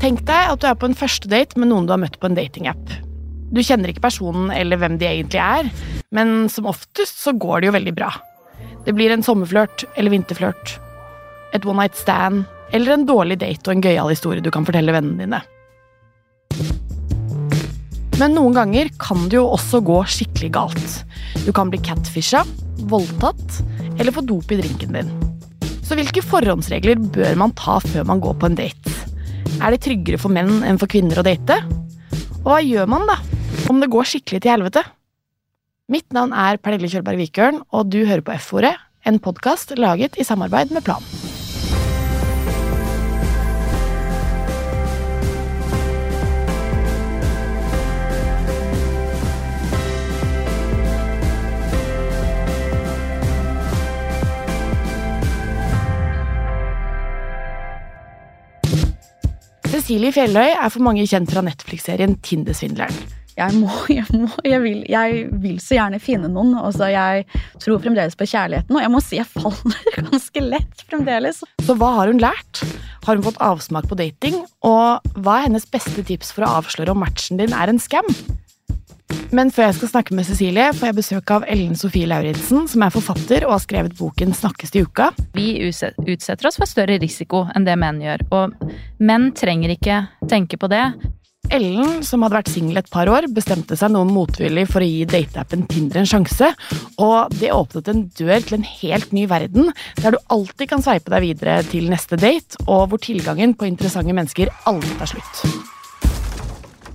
Tenk 0.00 0.22
deg 0.24 0.48
at 0.48 0.62
du 0.62 0.64
er 0.64 0.76
på 0.80 0.88
en 0.88 0.96
første 0.96 1.28
date 1.28 1.60
med 1.60 1.68
noen 1.68 1.84
du 1.84 1.92
har 1.92 2.00
møtt 2.00 2.16
på 2.22 2.30
en 2.30 2.36
datingapp. 2.38 2.92
Du 3.52 3.60
kjenner 3.60 3.90
ikke 3.92 4.06
personen 4.06 4.48
eller 4.54 4.80
hvem 4.80 4.94
de 4.96 5.04
egentlig 5.04 5.42
er, 5.44 5.68
men 6.16 6.48
som 6.48 6.68
oftest 6.70 7.20
så 7.20 7.34
går 7.36 7.60
det 7.60 7.68
jo 7.68 7.74
veldig 7.76 7.92
bra. 7.98 8.08
Det 8.86 8.94
blir 8.96 9.12
en 9.12 9.24
sommerflørt 9.26 9.84
eller 10.00 10.14
vinterflørt. 10.14 10.78
Et 11.52 11.66
one 11.68 11.82
night 11.82 12.00
stand 12.00 12.46
eller 12.72 12.94
en 12.94 13.04
dårlig 13.04 13.36
date 13.42 13.68
og 13.68 13.74
en 13.74 13.84
gøyal 13.84 14.12
historie 14.14 14.40
du 14.40 14.48
kan 14.54 14.64
fortelle 14.64 14.94
vennene 14.94 15.26
dine. 15.26 15.42
Men 18.20 18.36
noen 18.36 18.56
ganger 18.56 18.88
kan 19.00 19.28
det 19.28 19.36
jo 19.36 19.50
også 19.52 19.82
gå 19.84 19.98
skikkelig 20.16 20.50
galt. 20.56 20.96
Du 21.44 21.52
kan 21.56 21.68
bli 21.72 21.80
catfisha, 21.84 22.46
voldtatt 22.88 23.60
eller 23.98 24.16
få 24.16 24.24
dop 24.24 24.48
i 24.48 24.62
drinken 24.62 24.96
din. 24.96 25.12
Så 25.84 25.98
hvilke 25.98 26.24
forhåndsregler 26.24 27.00
bør 27.12 27.36
man 27.44 27.52
ta 27.58 27.80
før 27.84 28.08
man 28.08 28.24
går 28.24 28.40
på 28.40 28.48
en 28.48 28.60
date? 28.64 28.99
Er 29.60 29.74
det 29.74 29.82
tryggere 29.84 30.16
for 30.20 30.32
menn 30.32 30.62
enn 30.64 30.78
for 30.80 30.88
kvinner 30.88 31.20
å 31.20 31.24
date? 31.26 31.58
Og 32.40 32.48
hva 32.48 32.60
gjør 32.64 32.88
man, 32.88 33.04
da, 33.08 33.18
om 33.68 33.82
det 33.82 33.90
går 33.92 34.08
skikkelig 34.08 34.40
til 34.40 34.54
helvete? 34.54 34.84
Mitt 35.92 36.08
navn 36.16 36.32
er 36.32 36.56
Pernille 36.62 36.88
Kjølberg 36.88 37.20
Vikørn, 37.20 37.60
og 37.68 37.90
du 37.92 38.00
hører 38.06 38.24
på 38.24 38.32
F-ordet, 38.38 38.72
en 39.04 39.20
podkast 39.20 39.74
laget 39.76 40.16
i 40.16 40.24
samarbeid 40.24 40.72
med 40.72 40.86
Plan. 40.86 41.04
Cecilie 59.90 60.14
Fjelløy 60.14 60.52
er 60.54 60.68
for 60.70 60.84
mange 60.86 61.02
kjent 61.02 61.32
fra 61.34 61.40
Netflix-serien 61.42 62.12
Tindersvindleren. 62.22 62.94
Jeg 63.34 63.56
må, 63.58 63.70
jeg 63.90 64.04
må, 64.14 64.28
jeg 64.46 64.60
vil, 64.62 64.84
jeg 64.86 65.24
vil 65.42 65.56
så 65.58 65.74
gjerne 65.80 65.98
finne 65.98 66.28
noen. 66.30 66.52
Altså, 66.60 66.86
jeg 66.92 67.24
tror 67.58 67.80
fremdeles 67.82 68.14
på 68.14 68.28
kjærligheten, 68.30 68.76
og 68.78 68.84
jeg 68.84 68.92
må 68.94 69.00
si 69.02 69.18
jeg 69.18 69.26
faller 69.26 69.90
ganske 70.12 70.44
lett 70.44 70.84
fremdeles. 70.86 71.40
Så 71.66 71.74
hva 71.80 71.88
har 71.96 72.12
hun 72.12 72.22
lært? 72.22 72.62
Har 73.02 73.18
hun 73.18 73.26
fått 73.26 73.42
avsmak 73.42 73.90
på 73.90 73.98
dating? 73.98 74.38
Og 74.62 75.10
hva 75.18 75.40
er 75.40 75.48
hennes 75.48 75.66
beste 75.74 76.06
tips 76.06 76.30
for 76.36 76.46
å 76.46 76.52
avsløre 76.60 76.94
om 76.94 77.02
matchen 77.02 77.42
din 77.42 77.50
er 77.50 77.74
en 77.74 77.82
scam? 77.82 78.06
Men 79.36 79.52
før 79.54 79.68
jeg 79.68 79.78
skal 79.78 79.92
snakke 79.92 80.16
med 80.16 80.26
Cecilie, 80.26 80.70
får 80.76 80.90
jeg 80.90 80.98
besøk 80.98 81.34
av 81.36 81.46
Ellen 81.50 81.76
Sofie 81.78 82.08
Lauritzen, 82.10 82.66
som 82.70 82.82
er 82.86 82.94
forfatter 82.94 83.46
og 83.46 83.54
har 83.56 83.62
skrevet 83.62 83.96
boken 83.98 84.34
Snakkes 84.36 84.74
til 84.74 84.88
uka. 84.88 85.10
Vi 85.36 85.52
utsetter 85.68 86.50
oss 86.50 86.58
for 86.60 86.70
større 86.70 86.98
risiko 87.02 87.46
enn 87.54 87.68
det 87.68 87.78
menn 87.80 88.02
gjør, 88.02 88.26
og 88.34 88.68
menn 88.98 89.30
trenger 89.38 89.76
ikke 89.76 90.02
tenke 90.30 90.58
på 90.60 90.70
det. 90.72 90.84
Ellen, 91.50 92.04
som 92.06 92.22
hadde 92.22 92.36
vært 92.36 92.50
singel 92.52 92.78
et 92.78 92.90
par 92.92 93.10
år, 93.10 93.26
bestemte 93.34 93.74
seg 93.78 93.90
noe 93.90 94.06
motvillig 94.06 94.68
for 94.70 94.84
å 94.84 94.86
gi 94.86 95.02
dateappen 95.08 95.64
Tinder 95.70 96.02
en 96.02 96.10
sjanse, 96.10 96.52
og 97.02 97.34
det 97.40 97.50
åpnet 97.54 97.90
en 97.90 98.04
dør 98.20 98.46
til 98.46 98.60
en 98.60 98.68
helt 98.68 99.10
ny 99.16 99.26
verden, 99.30 99.72
der 99.98 100.14
du 100.14 100.20
alltid 100.30 100.70
kan 100.70 100.84
sveipe 100.84 101.10
deg 101.10 101.26
videre 101.26 101.58
til 101.66 101.90
neste 101.90 102.20
date, 102.20 102.60
og 102.68 102.92
hvor 102.92 103.02
tilgangen 103.02 103.56
på 103.58 103.66
interessante 103.66 104.14
mennesker 104.14 104.52
aldri 104.70 104.94
tar 105.00 105.14
slutt. 105.16 105.69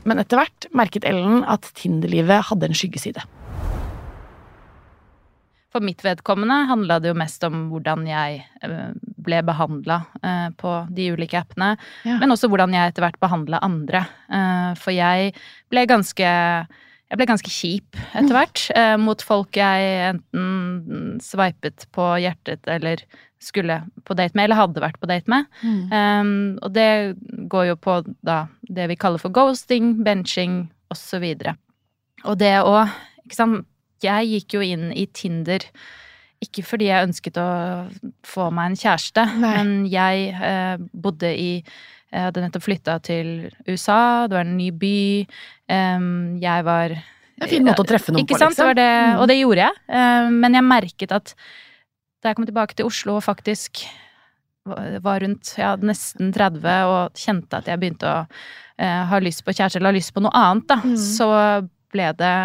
Men 0.06 0.22
etter 0.22 0.40
hvert 0.40 0.68
merket 0.78 1.08
Ellen 1.08 1.44
at 1.50 1.68
Tinder-livet 1.78 2.50
hadde 2.52 2.70
en 2.70 2.78
skyggeside. 2.78 3.26
For 5.76 5.84
mitt 5.84 6.06
vedkommende 6.06 6.62
handla 6.70 7.02
det 7.04 7.10
jo 7.12 7.18
mest 7.20 7.44
om 7.44 7.66
hvordan 7.68 8.06
jeg 8.08 8.46
eh, 8.64 8.94
ble 9.26 9.42
behandla 9.44 9.98
eh, 10.22 10.48
på 10.56 10.76
de 10.96 11.10
ulike 11.12 11.42
appene. 11.42 11.74
Ja. 12.08 12.16
Men 12.22 12.32
også 12.32 12.48
hvordan 12.48 12.72
jeg 12.78 12.94
etter 12.94 13.04
hvert 13.04 13.20
behandla 13.20 13.60
andre. 13.66 14.06
Eh, 14.32 14.72
for 14.80 14.96
jeg 14.96 15.34
ble 15.74 15.84
ganske 15.90 16.30
jeg 17.12 17.20
ble 17.20 17.28
ganske 17.30 17.52
kjip 17.54 17.98
etter 18.18 18.34
hvert 18.34 18.64
eh, 18.74 18.96
mot 18.98 19.22
folk 19.22 19.58
jeg 19.60 19.90
enten 20.10 21.20
sveipet 21.24 21.86
på 21.96 22.08
hjertet 22.24 22.66
eller 22.72 23.04
skulle 23.46 23.78
på 24.08 24.16
date 24.18 24.34
med, 24.34 24.48
eller 24.48 24.58
hadde 24.58 24.82
vært 24.82 24.98
på 24.98 25.10
date 25.10 25.30
med. 25.30 25.46
Mm. 25.62 25.82
Um, 25.92 26.32
og 26.66 26.72
det 26.74 26.90
går 27.52 27.68
jo 27.70 27.76
på 27.78 28.00
da 28.26 28.46
det 28.66 28.88
vi 28.90 28.98
kaller 28.98 29.22
for 29.22 29.34
ghosting, 29.36 30.00
benching 30.06 30.64
osv. 30.90 31.28
Og, 31.36 31.54
og 32.26 32.40
det 32.42 32.56
òg, 32.64 32.96
Ikke 33.26 33.38
sant. 33.38 33.70
Jeg 34.04 34.28
gikk 34.28 34.58
jo 34.58 34.62
inn 34.62 34.90
i 34.92 35.06
Tinder 35.16 35.64
ikke 36.44 36.66
fordi 36.68 36.90
jeg 36.90 37.08
ønsket 37.08 37.38
å 37.42 37.48
få 38.28 38.50
meg 38.54 38.74
en 38.74 38.78
kjæreste, 38.78 39.24
Nei. 39.40 39.52
men 39.56 39.70
jeg 39.90 40.34
eh, 40.36 40.76
bodde 40.92 41.32
i 41.32 41.50
jeg 42.16 42.30
hadde 42.30 42.46
nettopp 42.46 42.64
flytta 42.64 42.96
til 43.04 43.30
USA, 43.68 44.26
det 44.30 44.38
var 44.38 44.46
en 44.46 44.56
ny 44.56 44.70
by. 44.72 44.96
Jeg 45.68 46.66
var 46.68 46.96
Det 46.96 47.44
er 47.44 47.48
en 47.50 47.52
fin 47.52 47.66
måte 47.68 47.84
å 47.84 47.90
treffe 47.90 48.14
noen 48.14 48.24
på, 48.24 48.38
liksom. 48.40 48.56
Det 48.56 48.78
det, 48.80 48.88
mm. 48.88 49.20
Og 49.20 49.28
det 49.28 49.36
gjorde 49.42 49.66
jeg. 49.66 49.80
Uh, 49.92 50.30
men 50.32 50.56
jeg 50.56 50.68
merket 50.70 51.16
at 51.16 51.34
da 52.24 52.32
jeg 52.32 52.40
kom 52.40 52.48
tilbake 52.48 52.78
til 52.78 52.88
Oslo 52.88 53.18
og 53.20 53.26
faktisk 53.26 53.84
var 54.66 55.20
rundt 55.22 55.52
ja, 55.60 55.76
nesten 55.78 56.32
30 56.34 56.88
og 56.90 57.20
kjente 57.20 57.60
at 57.60 57.68
jeg 57.70 57.82
begynte 57.82 58.10
å 58.10 58.24
uh, 58.26 59.04
ha 59.12 59.20
lyst 59.22 59.44
på 59.46 59.54
kjæreste 59.54 59.78
eller 59.78 59.94
ha 59.94 60.00
lyst 60.00 60.14
på 60.16 60.24
noe 60.26 60.34
annet, 60.34 60.66
da, 60.72 60.80
mm. 60.82 60.96
så 60.98 61.28
ble 61.94 62.08
det 62.18 62.38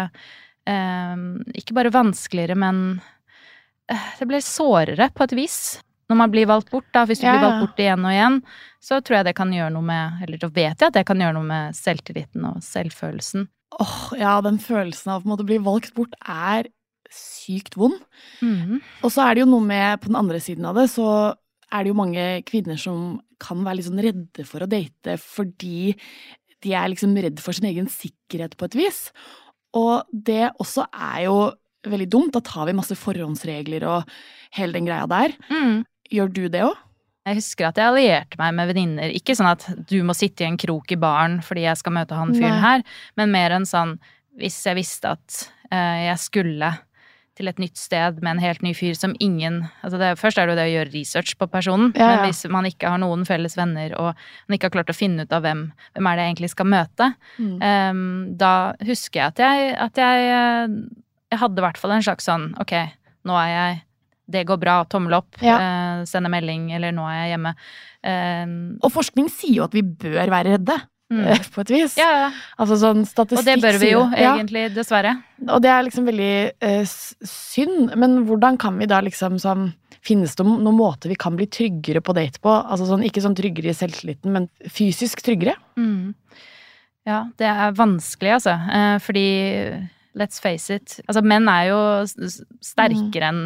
um, 0.69 1.23
ikke 1.57 1.77
bare 1.79 1.93
vanskeligere, 1.95 2.59
men 2.61 2.83
uh, 2.99 4.11
det 4.19 4.27
ble 4.29 4.43
sårere 4.45 5.09
på 5.15 5.25
et 5.25 5.35
vis 5.39 5.57
når 6.11 6.19
man 6.19 6.33
blir 6.33 6.49
valgt 6.49 6.71
bort, 6.73 6.89
da, 6.91 7.05
hvis 7.07 7.21
du 7.21 7.25
ja. 7.25 7.37
blir 7.37 7.47
valgt 7.47 7.63
bort 7.63 7.81
igjen 7.81 8.05
og 8.07 8.13
igjen, 8.13 8.37
så 8.83 8.99
tror 8.99 9.19
jeg 9.19 9.29
det 9.29 9.37
kan 9.37 9.53
gjøre 9.55 9.71
noe 9.75 9.85
med 9.85 10.21
Eller 10.25 10.41
så 10.41 10.49
vet 10.51 10.75
jeg 10.75 10.89
at 10.89 10.97
det 10.97 11.05
kan 11.07 11.21
gjøre 11.23 11.37
noe 11.37 11.47
med 11.47 11.77
selvtilliten 11.77 12.47
og 12.49 12.61
selvfølelsen. 12.65 13.47
Åh, 13.79 13.81
oh, 13.87 14.05
ja, 14.19 14.35
den 14.43 14.59
følelsen 14.59 15.13
av 15.13 15.23
å 15.23 15.43
bli 15.47 15.61
valgt 15.63 15.93
bort 15.95 16.17
er 16.27 16.67
sykt 17.11 17.77
vond. 17.79 17.99
Mm. 18.43 18.79
Og 19.03 19.11
så 19.11 19.25
er 19.25 19.35
det 19.35 19.45
jo 19.45 19.51
noe 19.51 19.63
med, 19.63 20.01
på 20.03 20.11
den 20.11 20.19
andre 20.19 20.41
siden 20.43 20.67
av 20.67 20.79
det, 20.79 20.87
så 20.91 21.07
er 21.71 21.83
det 21.83 21.91
jo 21.91 21.99
mange 21.99 22.25
kvinner 22.47 22.79
som 22.79 23.21
kan 23.41 23.63
være 23.65 23.79
litt 23.79 23.87
sånn 23.87 24.03
redde 24.03 24.45
for 24.47 24.63
å 24.63 24.69
date 24.69 25.15
fordi 25.21 25.93
de 26.61 26.75
er 26.77 26.91
liksom 26.91 27.15
redd 27.17 27.39
for 27.41 27.57
sin 27.57 27.69
egen 27.71 27.87
sikkerhet 27.89 28.57
på 28.59 28.67
et 28.67 28.77
vis. 28.77 28.99
Og 29.77 30.03
det 30.11 30.51
også 30.61 30.85
er 30.91 31.25
jo 31.25 31.37
veldig 31.87 32.09
dumt. 32.11 32.35
Da 32.35 32.43
tar 32.45 32.67
vi 32.69 32.77
masse 32.77 32.97
forhåndsregler 32.99 33.87
og 33.89 34.11
hele 34.57 34.77
den 34.77 34.89
greia 34.89 35.07
der. 35.09 35.33
Mm. 35.49 35.81
Gjør 36.11 36.31
du 36.31 36.45
det 36.51 36.63
òg? 36.67 36.77
Jeg 37.21 37.37
husker 37.37 37.67
at 37.67 37.77
jeg 37.77 37.85
allierte 37.85 38.37
meg 38.39 38.55
med 38.57 38.71
venninner. 38.71 39.11
Ikke 39.13 39.35
sånn 39.37 39.51
at 39.51 39.67
du 39.89 39.99
må 40.05 40.15
sitte 40.17 40.41
i 40.41 40.49
en 40.49 40.57
krok 40.59 40.89
i 40.93 40.97
baren 40.99 41.37
fordi 41.45 41.67
jeg 41.67 41.77
skal 41.77 41.93
møte 41.99 42.17
han 42.17 42.33
fyren 42.33 42.63
her, 42.63 42.85
men 43.19 43.33
mer 43.33 43.53
enn 43.57 43.67
sånn 43.69 43.99
hvis 44.41 44.57
jeg 44.65 44.79
visste 44.79 45.11
at 45.11 45.43
uh, 45.73 45.99
jeg 46.01 46.17
skulle 46.23 46.71
til 47.37 47.47
et 47.47 47.61
nytt 47.61 47.77
sted 47.79 48.17
med 48.19 48.33
en 48.33 48.41
helt 48.43 48.63
ny 48.65 48.73
fyr 48.75 48.95
som 48.97 49.13
ingen 49.23 49.61
altså 49.85 49.99
det, 50.01 50.09
Først 50.19 50.39
er 50.39 50.49
det 50.49 50.55
jo 50.55 50.59
det 50.59 50.65
å 50.67 50.73
gjøre 50.73 50.93
research 50.93 51.37
på 51.39 51.47
personen, 51.51 51.93
ja, 51.95 52.01
ja. 52.03 52.09
men 52.09 52.31
hvis 52.31 52.41
man 52.51 52.67
ikke 52.67 52.89
har 52.91 52.99
noen 53.01 53.23
felles 53.27 53.55
venner, 53.59 53.93
og 53.99 54.11
man 54.11 54.57
ikke 54.57 54.67
har 54.67 54.75
klart 54.75 54.91
å 54.91 54.97
finne 54.97 55.23
ut 55.23 55.35
av 55.35 55.45
hvem, 55.45 55.67
hvem 55.95 56.09
er 56.09 56.17
det 56.17 56.25
jeg 56.25 56.33
egentlig 56.33 56.51
skal 56.55 56.69
møte, 56.73 57.07
mm. 57.37 57.53
um, 57.61 58.03
da 58.41 58.53
husker 58.87 59.21
jeg 59.21 59.29
at 59.29 59.43
jeg, 59.45 59.71
at 59.87 60.03
jeg, 60.03 60.27
eh, 60.35 60.75
jeg 61.31 61.41
hadde 61.45 61.63
i 61.63 61.65
hvert 61.67 61.79
fall 61.79 61.95
en 61.95 62.05
slags 62.09 62.27
sånn 62.27 62.51
ok, 62.61 62.75
nå 63.29 63.39
er 63.45 63.53
jeg 63.53 63.79
det 64.33 64.45
går 64.49 64.59
bra, 64.61 64.81
tommel 64.89 65.17
opp, 65.19 65.35
ja. 65.43 65.57
eh, 65.57 66.05
sende 66.09 66.31
melding, 66.31 66.69
eller 66.77 66.95
nå 66.95 67.05
er 67.09 67.19
jeg 67.19 67.33
hjemme. 67.35 67.53
Eh, 68.11 68.55
og 68.81 68.93
forskning 68.93 69.29
sier 69.31 69.61
jo 69.61 69.67
at 69.67 69.77
vi 69.77 69.85
bør 69.85 70.33
være 70.33 70.57
redde. 70.57 70.79
Mm. 71.11 71.25
Uh, 71.27 71.41
på 71.51 71.59
et 71.65 71.71
vis. 71.73 71.97
Ja, 71.99 72.07
ja. 72.21 72.27
Altså 72.55 72.77
sånn 72.79 73.01
statistikk 73.03 73.41
Og 73.41 73.47
det 73.49 73.57
bør 73.59 73.77
vi 73.81 73.89
jo, 73.91 74.05
egentlig, 74.15 74.69
dessverre. 74.71 75.17
Og 75.43 75.59
det 75.59 75.71
er 75.73 75.83
liksom 75.83 76.05
veldig 76.07 76.35
synd, 77.27 77.91
men 77.99 78.21
hvordan 78.29 78.55
kan 78.61 78.79
vi 78.79 78.87
da 78.87 79.01
liksom 79.03 79.39
sånn 79.41 79.73
Finnes 80.01 80.31
det 80.33 80.41
noen 80.47 80.73
måter 80.73 81.11
vi 81.11 81.15
kan 81.19 81.35
bli 81.37 81.45
tryggere 81.45 81.99
på 82.01 82.15
date 82.17 82.39
på? 82.41 82.49
Altså 82.49 82.87
sånn, 82.87 83.03
Ikke 83.05 83.21
sånn 83.21 83.35
tryggere 83.37 83.69
i 83.69 83.75
selvtilliten, 83.77 84.31
men 84.33 84.47
fysisk 84.65 85.21
tryggere? 85.21 85.53
Mm. 85.77 86.15
Ja, 87.05 87.19
det 87.37 87.45
er 87.51 87.75
vanskelig, 87.77 88.39
altså. 88.39 88.55
fordi 89.05 89.27
Let's 90.17 90.41
face 90.43 90.73
it. 90.73 90.97
Altså, 91.07 91.21
menn 91.23 91.47
er 91.47 91.69
jo 91.69 91.79
sterkere 92.59 93.29
mm. 93.31 93.37
enn 93.37 93.43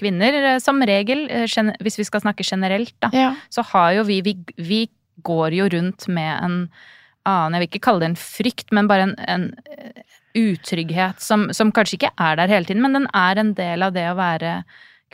kvinner, 0.00 0.38
eh, 0.40 0.58
som 0.64 0.80
regel. 0.80 1.26
Eh, 1.28 1.72
hvis 1.84 1.98
vi 2.00 2.06
skal 2.08 2.24
snakke 2.24 2.46
generelt, 2.46 2.94
da. 3.04 3.10
Ja. 3.12 3.30
Så 3.52 3.64
har 3.72 3.92
jo 3.98 4.06
vi, 4.08 4.22
vi 4.24 4.36
Vi 4.56 4.86
går 5.24 5.54
jo 5.56 5.68
rundt 5.72 6.08
med 6.08 6.32
en 6.44 6.56
annen 7.26 7.56
Jeg 7.56 7.62
vil 7.62 7.70
ikke 7.70 7.84
kalle 7.88 8.04
det 8.04 8.10
en 8.12 8.20
frykt, 8.20 8.72
men 8.72 8.88
bare 8.88 9.08
en, 9.08 9.14
en 9.26 9.46
eh, 9.72 10.02
utrygghet 10.36 11.20
som, 11.20 11.48
som, 11.56 11.72
kanskje 11.72 11.96
ikke 12.00 12.12
er 12.20 12.36
der 12.36 12.52
hele 12.52 12.68
tiden, 12.68 12.84
men 12.84 12.92
den 12.96 13.08
er 13.16 13.40
en 13.40 13.54
del 13.56 13.82
av 13.82 13.94
det 13.96 14.04
å 14.10 14.18
være 14.18 14.58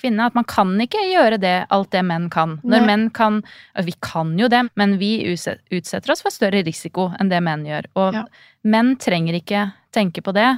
kvinne. 0.00 0.26
At 0.26 0.36
man 0.38 0.46
kan 0.48 0.74
ikke 0.82 1.02
gjøre 1.08 1.38
det, 1.42 1.56
alt 1.72 1.92
det 1.94 2.02
menn 2.06 2.28
kan. 2.32 2.58
Når 2.62 2.82
Nei. 2.82 2.86
menn 2.88 3.10
kan 3.14 3.42
Vi 3.86 3.94
kan 4.04 4.34
jo 4.38 4.48
det, 4.52 4.64
men 4.78 4.98
vi 4.98 5.14
utsetter 5.26 6.12
oss 6.12 6.24
for 6.24 6.34
større 6.34 6.62
risiko 6.66 7.10
enn 7.20 7.30
det 7.32 7.42
menn 7.44 7.66
gjør. 7.68 7.90
Og 7.98 8.18
ja. 8.20 8.26
menn 8.62 8.96
trenger 9.00 9.38
ikke 9.38 9.70
tenke 9.92 10.22
på 10.24 10.32
det. 10.36 10.48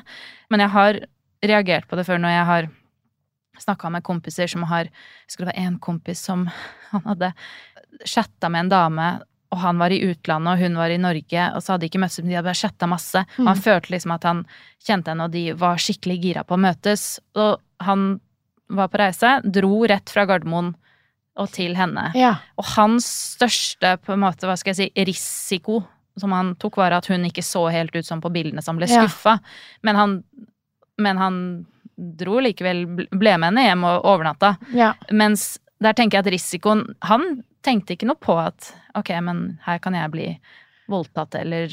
Men 0.50 0.60
jeg 0.64 0.70
har 0.74 1.00
reagert 1.44 1.88
på 1.90 1.96
det 1.98 2.06
før 2.08 2.18
når 2.22 2.34
jeg 2.36 2.46
har 2.48 2.68
snakka 3.60 3.90
med 3.94 4.02
kompiser 4.02 4.48
som 4.50 4.64
har 4.66 4.88
Jeg 4.88 5.30
skulle 5.34 5.50
være 5.52 5.62
én 5.68 5.78
kompis 5.78 6.18
som 6.26 6.46
han 6.92 7.02
hadde 7.06 7.32
chatta 8.06 8.48
med 8.50 8.64
en 8.66 8.72
dame 8.72 9.08
og 9.54 9.60
han 9.62 9.78
var 9.78 9.92
i 9.94 10.00
utlandet, 10.02 10.50
og 10.56 10.58
hun 10.64 10.74
var 10.80 10.90
i 10.90 10.96
Norge, 10.98 11.42
og 11.54 11.62
så 11.62 11.72
hadde 11.72 11.84
de 11.84 11.86
ikke 11.92 12.00
møttes, 12.02 12.18
men 12.24 12.32
de 12.32 12.34
hadde 12.34 12.48
bare 12.48 12.58
chatta 12.58 12.88
masse. 12.90 13.20
Og 13.38 13.46
han 13.46 13.54
Mm. 13.60 13.62
følte 13.62 13.92
liksom 13.94 14.10
at 14.16 14.24
han 14.26 14.40
kjente 14.82 15.12
henne, 15.12 15.28
og 15.28 15.30
de 15.30 15.52
var 15.60 15.76
skikkelig 15.78 16.16
gira 16.24 16.42
på 16.42 16.56
å 16.56 16.58
møtes. 16.64 17.20
Og 17.38 17.60
han 17.86 18.18
var 18.68 18.88
på 18.90 18.98
reise, 18.98 19.30
dro 19.46 19.84
rett 19.86 20.10
fra 20.10 20.24
Gardermoen 20.26 20.72
og 21.38 21.52
til 21.54 21.76
henne. 21.78 22.08
Ja. 22.18 22.32
Og 22.58 22.64
hans 22.74 23.06
største, 23.36 23.94
på 24.02 24.16
en 24.16 24.24
måte, 24.24 24.42
hva 24.50 24.56
skal 24.58 24.74
jeg 24.74 24.90
si, 24.90 25.04
risiko 25.06 25.84
som 26.20 26.32
han 26.32 26.54
tok, 26.62 26.76
var 26.76 26.92
at 26.92 27.06
hun 27.10 27.24
ikke 27.26 27.42
så 27.42 27.66
helt 27.72 27.94
ut 27.96 28.06
som 28.06 28.20
på 28.22 28.30
bildene, 28.32 28.62
som 28.62 28.76
ble 28.78 28.86
ble 28.86 28.94
Ja. 28.94 29.38
Men 29.82 29.96
han, 29.96 30.24
men 30.98 31.16
han 31.18 31.38
dro 31.96 32.40
likevel, 32.42 32.84
ble 33.10 33.36
med 33.38 33.52
henne 33.52 33.64
hjem 33.68 33.84
og 33.84 34.04
overnatta. 34.04 34.56
ja. 34.74 34.94
Mens 35.12 35.58
der 35.82 35.92
tenker 35.92 36.18
jeg 36.18 36.24
at 36.24 36.32
risikoen 36.32 36.94
Han 37.02 37.42
tenkte 37.62 37.94
ikke 37.94 38.06
noe 38.06 38.16
på 38.16 38.36
at 38.38 38.72
ok, 38.94 39.10
men 39.20 39.58
her 39.66 39.78
kan 39.82 39.94
jeg 39.94 40.10
bli 40.10 40.28
voldtatt 40.88 41.34
eller 41.34 41.68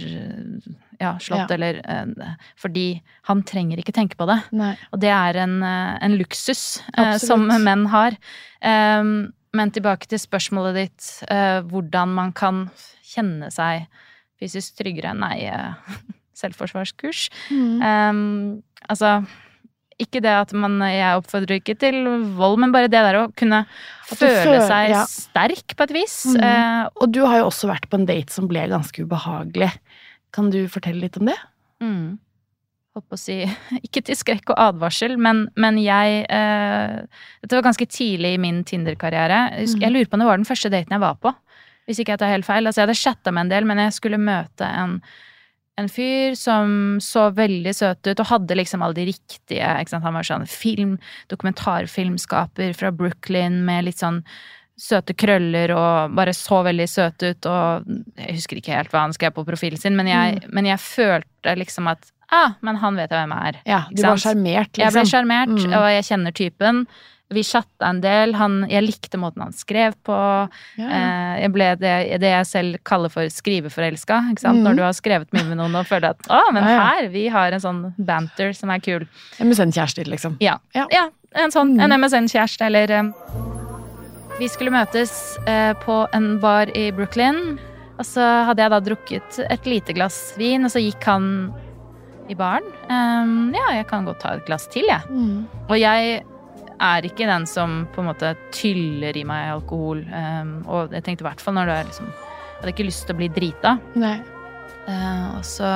ja, 1.00 1.18
slått 1.20 1.50
Ja. 1.50 1.56
eller 1.56 1.82
eh, 1.84 2.34
Fordi 2.58 3.02
han 3.28 3.44
trenger 3.44 3.78
ikke 3.82 3.94
tenke 3.94 4.16
på 4.18 4.28
det. 4.30 4.40
Nei. 4.52 4.76
Og 4.92 5.00
det 5.04 5.10
er 5.12 5.38
en, 5.44 5.62
eh, 5.64 5.98
en 6.02 6.18
luksus 6.18 6.82
eh, 6.98 7.18
som 7.18 7.46
menn 7.48 7.88
har. 7.92 8.16
Um, 8.64 9.34
men 9.54 9.72
tilbake 9.72 10.08
til 10.08 10.20
spørsmålet 10.22 10.78
ditt, 10.78 11.10
eh, 11.30 11.60
hvordan 11.68 12.14
man 12.16 12.32
kan 12.32 12.70
kjenne 13.04 13.52
seg 13.52 13.88
fysisk 14.42 14.82
tryggere. 14.82 15.14
enn 15.14 15.24
ei 15.30 15.46
selvforsvarskurs. 16.42 17.28
Mm. 17.54 17.82
Um, 17.86 18.22
altså 18.90 19.20
ikke 20.02 20.18
det 20.26 20.32
at 20.34 20.54
man 20.58 20.80
Jeg 20.82 21.20
oppfordrer 21.20 21.60
ikke 21.60 21.76
til 21.78 21.98
vold, 22.40 22.58
men 22.64 22.72
bare 22.74 22.90
det 22.90 22.98
der 23.06 23.20
å 23.20 23.28
kunne 23.38 23.60
føle 24.10 24.40
føler- 24.42 24.66
seg 24.66 24.90
ja. 24.96 25.04
sterk 25.06 25.76
på 25.78 25.86
et 25.86 25.94
vis. 25.94 26.16
Mm. 26.34 26.42
Uh, 26.42 26.90
Og 27.04 27.12
du 27.14 27.20
har 27.28 27.38
jo 27.44 27.52
også 27.52 27.70
vært 27.70 27.86
på 27.92 28.00
en 28.00 28.08
date 28.10 28.34
som 28.34 28.48
ble 28.50 28.64
ganske 28.72 29.06
ubehagelig. 29.06 29.70
Kan 30.34 30.50
du 30.50 30.64
fortelle 30.72 31.04
litt 31.06 31.18
om 31.22 31.30
det? 31.30 31.38
mm. 31.84 32.18
Holdt 32.92 33.08
på 33.08 33.16
å 33.16 33.20
si 33.22 33.36
Ikke 33.86 34.02
til 34.04 34.18
skrekk 34.20 34.50
og 34.52 34.58
advarsel, 34.60 35.14
men, 35.22 35.46
men 35.56 35.78
jeg 35.80 36.26
uh, 36.28 37.06
Dette 37.44 37.56
var 37.56 37.64
ganske 37.70 37.86
tidlig 37.88 38.34
i 38.36 38.42
min 38.42 38.64
Tinder-karriere. 38.68 39.38
Jeg, 39.62 39.70
Mm. 39.78 39.82
jeg 39.86 39.92
lurer 39.94 40.10
på 40.10 40.18
om 40.18 40.24
det 40.26 40.28
var 40.32 40.42
den 40.42 40.50
første 40.50 40.72
daten 40.74 40.92
jeg 40.98 41.00
var 41.06 41.16
på. 41.22 41.32
Hvis 41.90 42.00
ikke 42.00 42.14
jeg 42.16 42.22
tar 42.22 42.32
helt 42.34 42.46
feil. 42.48 42.66
Altså, 42.68 42.82
jeg 42.82 42.88
hadde 42.90 43.02
chatta 43.02 43.32
med 43.34 43.48
en 43.48 43.54
del, 43.56 43.66
men 43.68 43.82
jeg 43.84 43.94
skulle 43.98 44.20
møte 44.22 44.68
en, 44.68 45.00
en 45.82 45.90
fyr 45.92 46.36
som 46.40 46.98
så 47.04 47.28
veldig 47.36 47.74
søt 47.76 48.06
ut, 48.08 48.20
og 48.22 48.30
hadde 48.30 48.58
liksom 48.60 48.84
alle 48.86 49.00
de 49.00 49.08
riktige? 49.10 49.74
Han 49.92 50.14
var 50.18 50.28
sånn 50.28 50.48
film, 50.48 50.98
dokumentarfilmskaper 51.34 52.74
fra 52.78 52.92
Brooklyn 52.92 53.62
med 53.66 53.86
litt 53.90 54.02
sånn 54.02 54.22
søte 54.82 55.14
krøller 55.14 55.74
og 55.76 56.16
bare 56.18 56.34
så 56.34 56.62
veldig 56.66 56.88
søt 56.90 57.22
ut, 57.22 57.46
og 57.50 57.92
jeg 58.18 58.38
husker 58.40 58.58
ikke 58.62 58.74
helt 58.74 58.94
hva 58.94 59.04
han 59.06 59.14
skrev 59.14 59.36
på 59.36 59.44
profilen 59.46 59.78
sin, 59.78 59.98
men 60.00 60.10
jeg, 60.10 60.42
men 60.50 60.66
jeg 60.70 60.82
følte 60.82 61.54
liksom 61.60 61.90
at 61.92 62.08
ah, 62.34 62.56
men 62.66 62.80
han 62.82 62.96
vet 62.98 63.12
jeg 63.12 63.20
hvem 63.20 63.36
jeg 63.36 63.52
er. 63.52 63.60
Ja, 63.68 63.82
du 63.92 64.02
var 64.06 64.22
sjarmert, 64.24 64.72
liksom. 64.72 64.82
Jeg 64.86 64.94
ble 64.96 65.04
liksom. 65.04 65.12
sjarmert, 65.12 65.56
Mm. 65.68 65.74
og 65.78 65.88
jeg 65.92 66.06
kjenner 66.08 66.32
typen. 66.38 66.86
Vi 67.32 67.44
chatta 67.48 67.88
en 67.90 68.02
del. 68.04 68.34
Han, 68.36 68.66
jeg 68.70 68.84
likte 68.84 69.18
måten 69.18 69.42
han 69.46 69.54
skrev 69.56 69.94
på. 70.04 70.16
Ja, 70.76 70.84
ja. 70.84 70.90
Eh, 70.90 71.42
Jeg 71.46 71.52
ble 71.56 71.70
det, 71.80 71.94
det 72.20 72.32
jeg 72.34 72.46
selv 72.50 72.78
kaller 72.84 73.10
for 73.14 73.24
skriveforelska. 73.32 74.18
Ikke 74.34 74.44
sant? 74.44 74.60
Mhm. 74.60 74.66
Når 74.68 74.76
du 74.76 74.84
har 74.84 74.94
skrevet 74.98 75.32
mye 75.34 75.46
med 75.48 75.58
noen 75.62 75.76
og 75.80 75.88
føler 75.88 76.10
at 76.12 76.28
å, 76.28 76.42
men 76.52 76.64
Ja, 76.64 76.78
her, 76.92 77.08
vi 77.14 77.28
har 77.32 77.52
en 77.56 77.64
sånn 77.64 77.82
banter 77.98 78.52
som 78.54 78.70
er 78.70 78.80
kul. 78.84 79.08
MSN-kjærester, 79.40 80.06
liksom. 80.12 80.36
Ja. 80.44 80.58
Ja. 80.76 80.86
ja 80.92 81.08
en 81.36 81.52
sånn 81.52 81.76
Mhm. 81.78 81.80
en 81.88 81.92
MSN-kjæreste, 82.02 82.66
eller 82.68 82.92
eh, 82.92 83.04
Vi 84.40 84.48
skulle 84.50 84.72
møtes 84.74 85.38
eh, 85.48 85.74
på 85.86 86.08
en 86.14 86.40
bar 86.42 86.68
i 86.76 86.90
Brooklyn, 86.92 87.60
og 88.00 88.06
så 88.06 88.46
hadde 88.48 88.64
jeg 88.64 88.72
da 88.74 88.80
drukket 88.80 89.40
et 89.52 89.66
lite 89.70 89.94
glass 89.94 90.34
vin, 90.38 90.64
og 90.66 90.72
så 90.74 90.82
gikk 90.82 91.04
han 91.06 91.54
i 92.30 92.34
baren. 92.34 92.64
Um, 92.90 93.52
ja, 93.54 93.68
jeg 93.76 93.88
kan 93.90 94.06
godt 94.08 94.22
ta 94.24 94.34
et 94.38 94.46
glass 94.48 94.66
til, 94.72 94.86
jeg. 94.88 95.02
Mm. 95.12 95.46
Og 95.70 95.78
jeg 95.78 96.24
er 96.82 97.08
ikke 97.08 97.30
den 97.30 97.48
som 97.50 97.84
på 97.94 98.02
en 98.02 98.10
måte 98.12 98.34
tyller 98.56 99.18
i 99.18 99.26
meg 99.28 99.52
alkohol. 99.56 100.04
Um, 100.10 100.54
og 100.66 100.96
jeg 100.96 101.06
tenkte 101.06 101.26
i 101.26 101.30
hvert 101.30 101.44
fall 101.44 101.58
når 101.58 101.70
du 101.70 101.74
er 101.76 101.90
liksom 101.90 102.12
Jeg 102.12 102.60
hadde 102.60 102.74
ikke 102.76 102.88
lyst 102.88 103.08
til 103.08 103.16
å 103.16 103.20
bli 103.22 103.30
drita. 103.34 103.76
Nei. 103.98 104.18
Uh, 104.86 105.38
og 105.38 105.46
så 105.46 105.72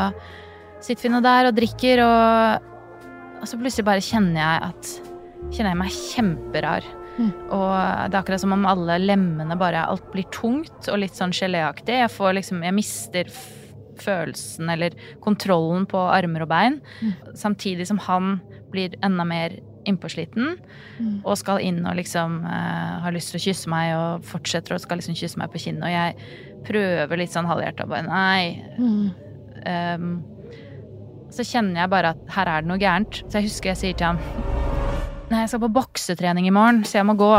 sitter 0.83 1.07
vi 1.07 1.13
nå 1.13 1.21
der 1.25 1.49
og 1.49 1.57
drikker, 1.57 2.01
og, 2.05 2.69
og 3.41 3.49
så 3.49 3.57
plutselig 3.61 3.87
bare 3.87 4.05
kjenner 4.05 4.41
jeg 4.41 4.71
at 4.71 4.95
Kjenner 5.53 5.75
jeg 5.75 5.77
meg 5.77 5.93
kjemperar. 5.93 6.85
Mm. 7.19 7.27
Og 7.53 7.73
det 8.09 8.15
er 8.15 8.17
akkurat 8.17 8.41
som 8.41 8.55
om 8.55 8.65
alle 8.67 8.97
lemmene 8.99 9.55
bare 9.59 9.83
Alt 9.87 10.07
blir 10.11 10.25
tungt 10.33 10.89
og 10.89 10.99
litt 11.03 11.15
sånn 11.15 11.35
geléaktig. 11.35 11.99
Jeg 12.01 12.11
får 12.11 12.33
liksom 12.39 12.65
Jeg 12.65 12.75
mister 12.75 13.29
følelsen 14.01 14.71
eller 14.73 14.95
kontrollen 15.23 15.85
på 15.87 16.01
armer 16.11 16.43
og 16.43 16.51
bein. 16.51 16.79
Mm. 16.99 17.13
Samtidig 17.37 17.87
som 17.87 18.01
han 18.07 18.39
blir 18.73 18.97
enda 19.05 19.23
mer 19.27 19.55
innpåsliten 19.85 20.55
Mm. 20.95 21.19
og 21.27 21.35
skal 21.35 21.59
inn 21.59 21.81
og 21.85 21.97
liksom 21.97 22.37
uh, 22.45 23.01
har 23.03 23.11
lyst 23.11 23.33
til 23.33 23.39
å 23.39 23.43
kysse 23.43 23.67
meg 23.71 23.89
og 23.97 24.23
fortsetter 24.23 24.75
og 24.75 24.79
skal 24.79 25.01
liksom 25.01 25.17
kysse 25.19 25.39
meg 25.41 25.51
på 25.51 25.59
kinnet. 25.59 25.83
Og 25.83 25.91
jeg 25.91 26.63
prøver 26.69 27.19
litt 27.19 27.33
sånn 27.35 27.49
halvhjerta 27.49 27.87
bare 27.89 28.07
nei. 28.07 28.63
Mm. 28.79 29.09
Um, 29.65 30.07
så 31.35 31.43
kjenner 31.43 31.81
jeg 31.83 31.91
bare 31.91 32.13
at 32.15 32.21
her 32.31 32.47
er 32.47 32.63
det 32.63 32.71
noe 32.71 32.79
gærent. 32.79 33.23
Så 33.27 33.41
jeg 33.41 33.49
husker 33.49 33.73
jeg 33.73 33.81
sier 33.81 33.97
til 33.99 34.13
ham 34.13 34.21
Nei, 35.25 35.39
jeg 35.41 35.49
skal 35.55 35.63
på 35.65 35.71
boksetrening 35.73 36.45
i 36.45 36.53
morgen, 36.53 36.83
så 36.85 36.99
jeg 36.99 37.07
må 37.09 37.15
gå. 37.17 37.31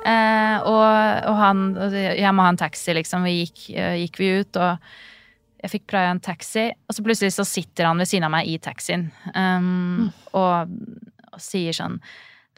Eh, 0.00 0.56
og, 0.64 1.28
og 1.28 1.36
han 1.38 1.60
Jeg 2.02 2.32
må 2.34 2.42
ha 2.46 2.52
en 2.54 2.58
taxi, 2.60 2.94
liksom. 2.96 3.26
Vi 3.28 3.44
gikk, 3.44 3.64
eh, 3.76 3.96
gikk 4.02 4.18
vi 4.20 4.30
ut, 4.40 4.58
og 4.58 4.92
jeg 5.60 5.72
fikk 5.74 5.86
praia 5.92 6.14
en 6.14 6.22
taxi. 6.22 6.70
Og 6.88 6.96
så 6.96 7.04
plutselig 7.04 7.34
så 7.36 7.46
sitter 7.48 7.88
han 7.88 8.00
ved 8.00 8.08
siden 8.10 8.26
av 8.28 8.34
meg 8.34 8.48
i 8.48 8.56
taxien 8.62 9.08
um, 9.34 10.10
og, 10.36 10.72
og 11.32 11.40
sier 11.42 11.76
sånn 11.76 12.00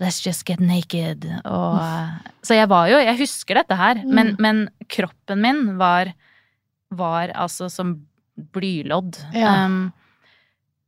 Let's 0.00 0.22
just 0.24 0.46
get 0.48 0.58
naked. 0.58 1.26
Og, 1.46 1.76
så 2.42 2.56
jeg 2.56 2.66
var 2.72 2.88
jo 2.90 2.96
Jeg 2.98 3.18
husker 3.20 3.60
dette 3.60 3.76
her, 3.78 4.00
men, 4.08 4.32
men 4.42 4.64
kroppen 4.90 5.42
min 5.44 5.60
var, 5.78 6.10
var 6.90 7.30
altså 7.38 7.68
som 7.70 7.98
blylodd. 8.56 9.20
Ja. 9.36 9.66
Um, 9.68 9.92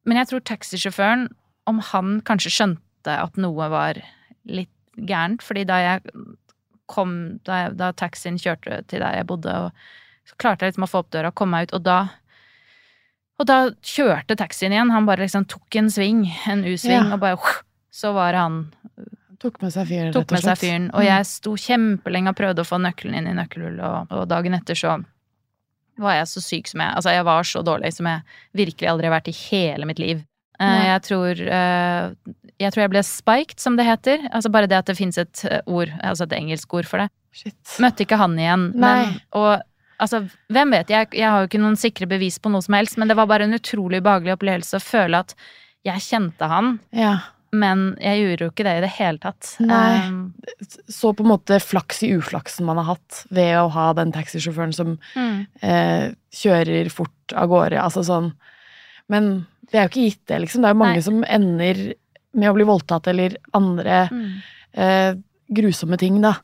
men 0.09 0.19
jeg 0.19 0.31
tror 0.31 0.43
taxisjåføren, 0.49 1.29
om 1.71 1.79
han 1.93 2.17
kanskje 2.27 2.53
skjønte 2.57 3.13
at 3.13 3.39
noe 3.41 3.69
var 3.71 4.01
litt 4.49 4.73
gærent, 4.97 5.45
fordi 5.45 5.67
da 5.69 5.79
jeg 5.83 6.17
kom 6.91 7.15
Da, 7.47 7.63
jeg, 7.63 7.77
da 7.81 7.93
taxien 7.97 8.37
kjørte 8.41 8.83
til 8.91 9.01
der 9.01 9.21
jeg 9.21 9.29
bodde, 9.29 9.53
og 9.69 9.71
så 10.25 10.37
klarte 10.41 10.65
jeg 10.65 10.73
liksom 10.73 10.87
å 10.87 10.91
få 10.91 11.03
opp 11.05 11.11
døra 11.15 11.29
og 11.33 11.35
komme 11.39 11.59
meg 11.59 11.69
ut, 11.69 11.75
og 11.79 11.83
da 11.87 11.99
og 13.41 13.49
da 13.51 13.57
kjørte 13.83 14.37
taxien 14.39 14.71
igjen. 14.71 14.93
Han 14.95 15.07
bare 15.09 15.25
liksom 15.25 15.43
tok 15.51 15.75
en 15.81 15.89
sving, 15.91 16.21
en 16.47 16.61
U-sving, 16.71 17.01
Ja. 17.09 17.15
og 17.17 17.21
bare 17.21 17.39
Så 17.91 18.13
var 18.15 18.33
han 18.35 18.73
Tok 19.41 19.61
med 19.61 19.73
seg 19.75 19.89
fyren, 19.89 20.13
rett 20.15 20.33
og 20.33 20.39
slett. 20.41 20.59
fyren. 20.59 20.87
Og 20.95 21.03
jeg 21.05 21.27
sto 21.27 21.53
kjempelenge 21.59 22.29
og 22.31 22.37
prøvde 22.39 22.63
å 22.63 22.65
få 22.69 22.79
nøkkelen 22.81 23.15
inn 23.19 23.27
i 23.27 23.35
nøkkelhullet, 23.35 23.83
og, 23.85 24.07
og 24.15 24.29
dagen 24.31 24.55
etter 24.55 24.75
så 24.79 24.95
var 25.99 26.15
jeg 26.15 26.27
så 26.31 26.41
syk 26.43 26.67
som 26.71 26.81
jeg 26.81 26.95
Altså, 26.95 27.11
jeg 27.15 27.25
var 27.25 27.43
så 27.43 27.63
dårlig 27.63 27.93
som 27.95 28.07
jeg 28.07 28.23
virkelig 28.55 28.89
aldri 28.89 29.07
har 29.11 29.15
vært 29.21 29.29
i 29.29 29.37
hele 29.51 29.85
mitt 29.87 29.99
liv. 29.99 30.23
Eh, 30.61 30.65
Nei. 30.67 30.87
jeg 30.87 31.03
tror 31.03 31.43
eh, 31.59 32.15
Jeg 32.63 32.73
tror 32.73 32.83
jeg 32.85 32.91
ble 32.95 33.03
spiked, 33.03 33.59
som 33.61 33.77
det 33.77 33.85
heter. 33.87 34.29
Altså 34.33 34.51
bare 34.51 34.67
det 34.71 34.79
at 34.79 34.87
det 34.87 34.97
fins 34.97 35.19
et 35.19 35.45
eh, 35.51 35.61
ord, 35.67 35.91
altså 36.03 36.25
et 36.25 36.33
engelsk 36.39 36.73
ord 36.75 36.87
for 36.87 36.99
det. 37.03 37.11
Shit. 37.35 37.59
Møtte 37.83 38.07
ikke 38.07 38.17
han 38.17 38.39
igjen, 38.39 38.71
men 38.79 39.21
Og 39.35 39.59
altså, 40.05 40.23
hvem 40.53 40.71
vet, 40.77 40.91
jeg, 40.93 41.09
jeg 41.17 41.29
har 41.31 41.43
jo 41.45 41.49
ikke 41.51 41.61
noen 41.65 41.77
sikre 41.81 42.07
bevis 42.11 42.37
på 42.43 42.53
noe 42.53 42.63
som 42.65 42.77
helst, 42.79 42.99
men 43.01 43.11
det 43.11 43.17
var 43.19 43.27
bare 43.31 43.47
en 43.49 43.57
utrolig 43.57 44.01
ubehagelig 44.05 44.37
opplevelse 44.37 44.79
å 44.79 44.85
føle 44.85 45.23
at 45.25 45.35
jeg 45.85 46.01
kjente 46.07 46.49
han, 46.49 46.79
Ja. 46.97 47.15
men 47.55 47.83
jeg 48.03 48.23
gjorde 48.23 48.47
jo 48.47 48.51
ikke 48.53 48.65
det 48.67 48.77
i 48.79 48.85
det 48.85 48.93
hele 48.97 49.21
tatt. 49.23 49.51
Um, 49.61 50.35
Så 50.91 51.13
på 51.15 51.23
en 51.23 51.31
måte 51.31 51.59
flaks 51.63 52.01
i 52.07 52.13
uflaksen 52.17 52.65
man 52.67 52.81
har 52.81 52.89
hatt 52.95 53.25
ved 53.31 53.53
å 53.61 53.69
ha 53.75 53.91
den 53.95 54.11
taxisjåføren 54.15 54.73
som 54.75 54.97
mm. 55.15 55.37
eh, 55.63 56.07
kjører 56.35 56.89
fort 56.91 57.35
av 57.37 57.49
gårde. 57.53 57.79
Altså 57.83 58.03
sånn 58.07 58.33
Men 59.13 59.47
det 59.71 59.77
er 59.79 59.85
jo 59.87 59.93
ikke 59.93 60.07
gitt, 60.09 60.23
det, 60.31 60.41
liksom. 60.47 60.63
Det 60.65 60.71
er 60.71 60.75
jo 60.75 60.81
mange 60.81 60.99
Nei. 60.99 61.05
som 61.05 61.23
ender 61.29 61.85
med 62.35 62.51
å 62.51 62.55
bli 62.57 62.65
voldtatt 62.67 63.07
eller 63.13 63.37
andre 63.55 64.09
Mm. 64.11 64.43
eh, 64.75 65.15
grusomme 65.55 65.99
ting, 66.01 66.21
da. 66.25 66.35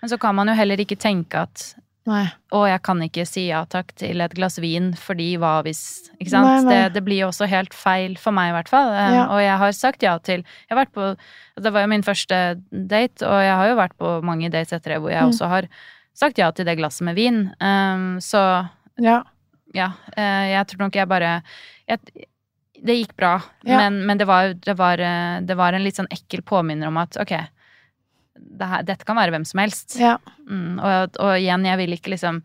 Men 0.00 0.10
så 0.10 0.18
kan 0.18 0.34
man 0.34 0.48
jo 0.48 0.54
heller 0.56 0.76
ikke 0.80 0.96
tenke 0.98 1.34
at 1.46 1.74
Nei. 2.06 2.24
Og 2.54 2.68
jeg 2.70 2.80
kan 2.86 3.00
ikke 3.02 3.24
si 3.26 3.48
ja 3.48 3.64
takk 3.66 3.88
til 3.98 4.20
et 4.22 4.34
glass 4.38 4.60
vin 4.62 4.92
fordi 4.94 5.32
hva 5.42 5.56
hvis 5.66 5.80
Ikke 6.20 6.30
sant? 6.30 6.46
Nei, 6.46 6.60
nei. 6.62 6.74
Det, 6.86 6.92
det 6.94 7.02
blir 7.08 7.18
jo 7.24 7.28
også 7.32 7.48
helt 7.50 7.74
feil 7.74 8.14
for 8.20 8.30
meg, 8.36 8.52
i 8.52 8.54
hvert 8.54 8.68
fall. 8.70 8.92
Um, 8.94 9.14
Ja. 9.16 9.24
Og 9.34 9.40
jeg 9.42 9.56
har 9.58 9.72
sagt 9.72 10.02
ja 10.06 10.12
til 10.18 10.44
Jeg 10.44 10.70
har 10.70 10.78
vært 10.84 10.92
på 10.94 11.08
Det 11.62 11.72
var 11.74 11.82
jo 11.82 11.90
min 11.90 12.02
første 12.06 12.38
date, 12.70 13.26
og 13.26 13.42
jeg 13.42 13.56
har 13.58 13.68
jo 13.72 13.76
vært 13.80 13.96
på 13.98 14.12
mange 14.22 14.50
dates 14.54 14.72
etter 14.72 14.94
det 14.94 15.00
hvor 15.02 15.10
jeg 15.10 15.22
Mm. 15.24 15.32
også 15.34 15.48
har 15.50 15.68
sagt 16.14 16.38
ja 16.38 16.50
til 16.52 16.64
det 16.64 16.78
glasset 16.78 17.04
med 17.04 17.16
vin. 17.18 17.42
Um, 17.60 18.18
så 18.20 18.68
Ja. 18.98 19.22
ja, 19.74 19.90
eh, 20.16 20.52
jeg 20.54 20.66
tror 20.68 20.78
nok 20.86 20.94
jeg 20.94 21.08
bare 21.08 21.42
jeg, 21.88 21.98
Det 22.84 22.94
gikk 23.00 23.16
bra, 23.16 23.40
Ja. 23.64 23.78
men, 23.78 24.06
men 24.06 24.18
det, 24.18 24.26
var, 24.26 24.52
det, 24.54 24.76
var, 24.78 24.98
eh, 25.00 25.40
det 25.40 25.56
var 25.56 25.72
en 25.72 25.82
litt 25.82 25.96
sånn 25.96 26.08
ekkel 26.12 26.42
påminner 26.42 26.86
om 26.88 26.96
at 26.98 27.16
ok, 27.18 27.32
det 28.38 28.66
her, 28.70 28.82
dette 28.88 29.04
kan 29.08 29.16
være 29.16 29.32
hvem 29.34 29.44
som 29.48 29.60
helst. 29.62 29.96
Ja. 30.00 30.16
Mm, 30.48 30.78
og, 30.78 31.16
og 31.20 31.34
igjen, 31.38 31.64
jeg 31.68 31.78
vil 31.82 31.94
ikke 31.96 32.12
liksom 32.14 32.42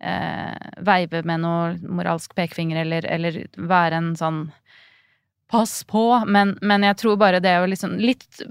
eh, 0.00 0.70
veive 0.86 1.22
med 1.28 1.42
noe 1.44 1.76
moralsk 1.88 2.34
pekefinger 2.38 2.82
eller, 2.84 3.06
eller 3.06 3.40
være 3.56 4.00
en 4.00 4.10
sånn 4.18 4.40
pass 5.50 5.80
på, 5.84 6.04
men, 6.30 6.56
men 6.62 6.84
jeg 6.86 6.96
tror 7.00 7.16
bare 7.18 7.40
det 7.42 7.50
er 7.50 7.64
jo 7.64 7.70
liksom 7.72 7.96
litt 7.98 8.42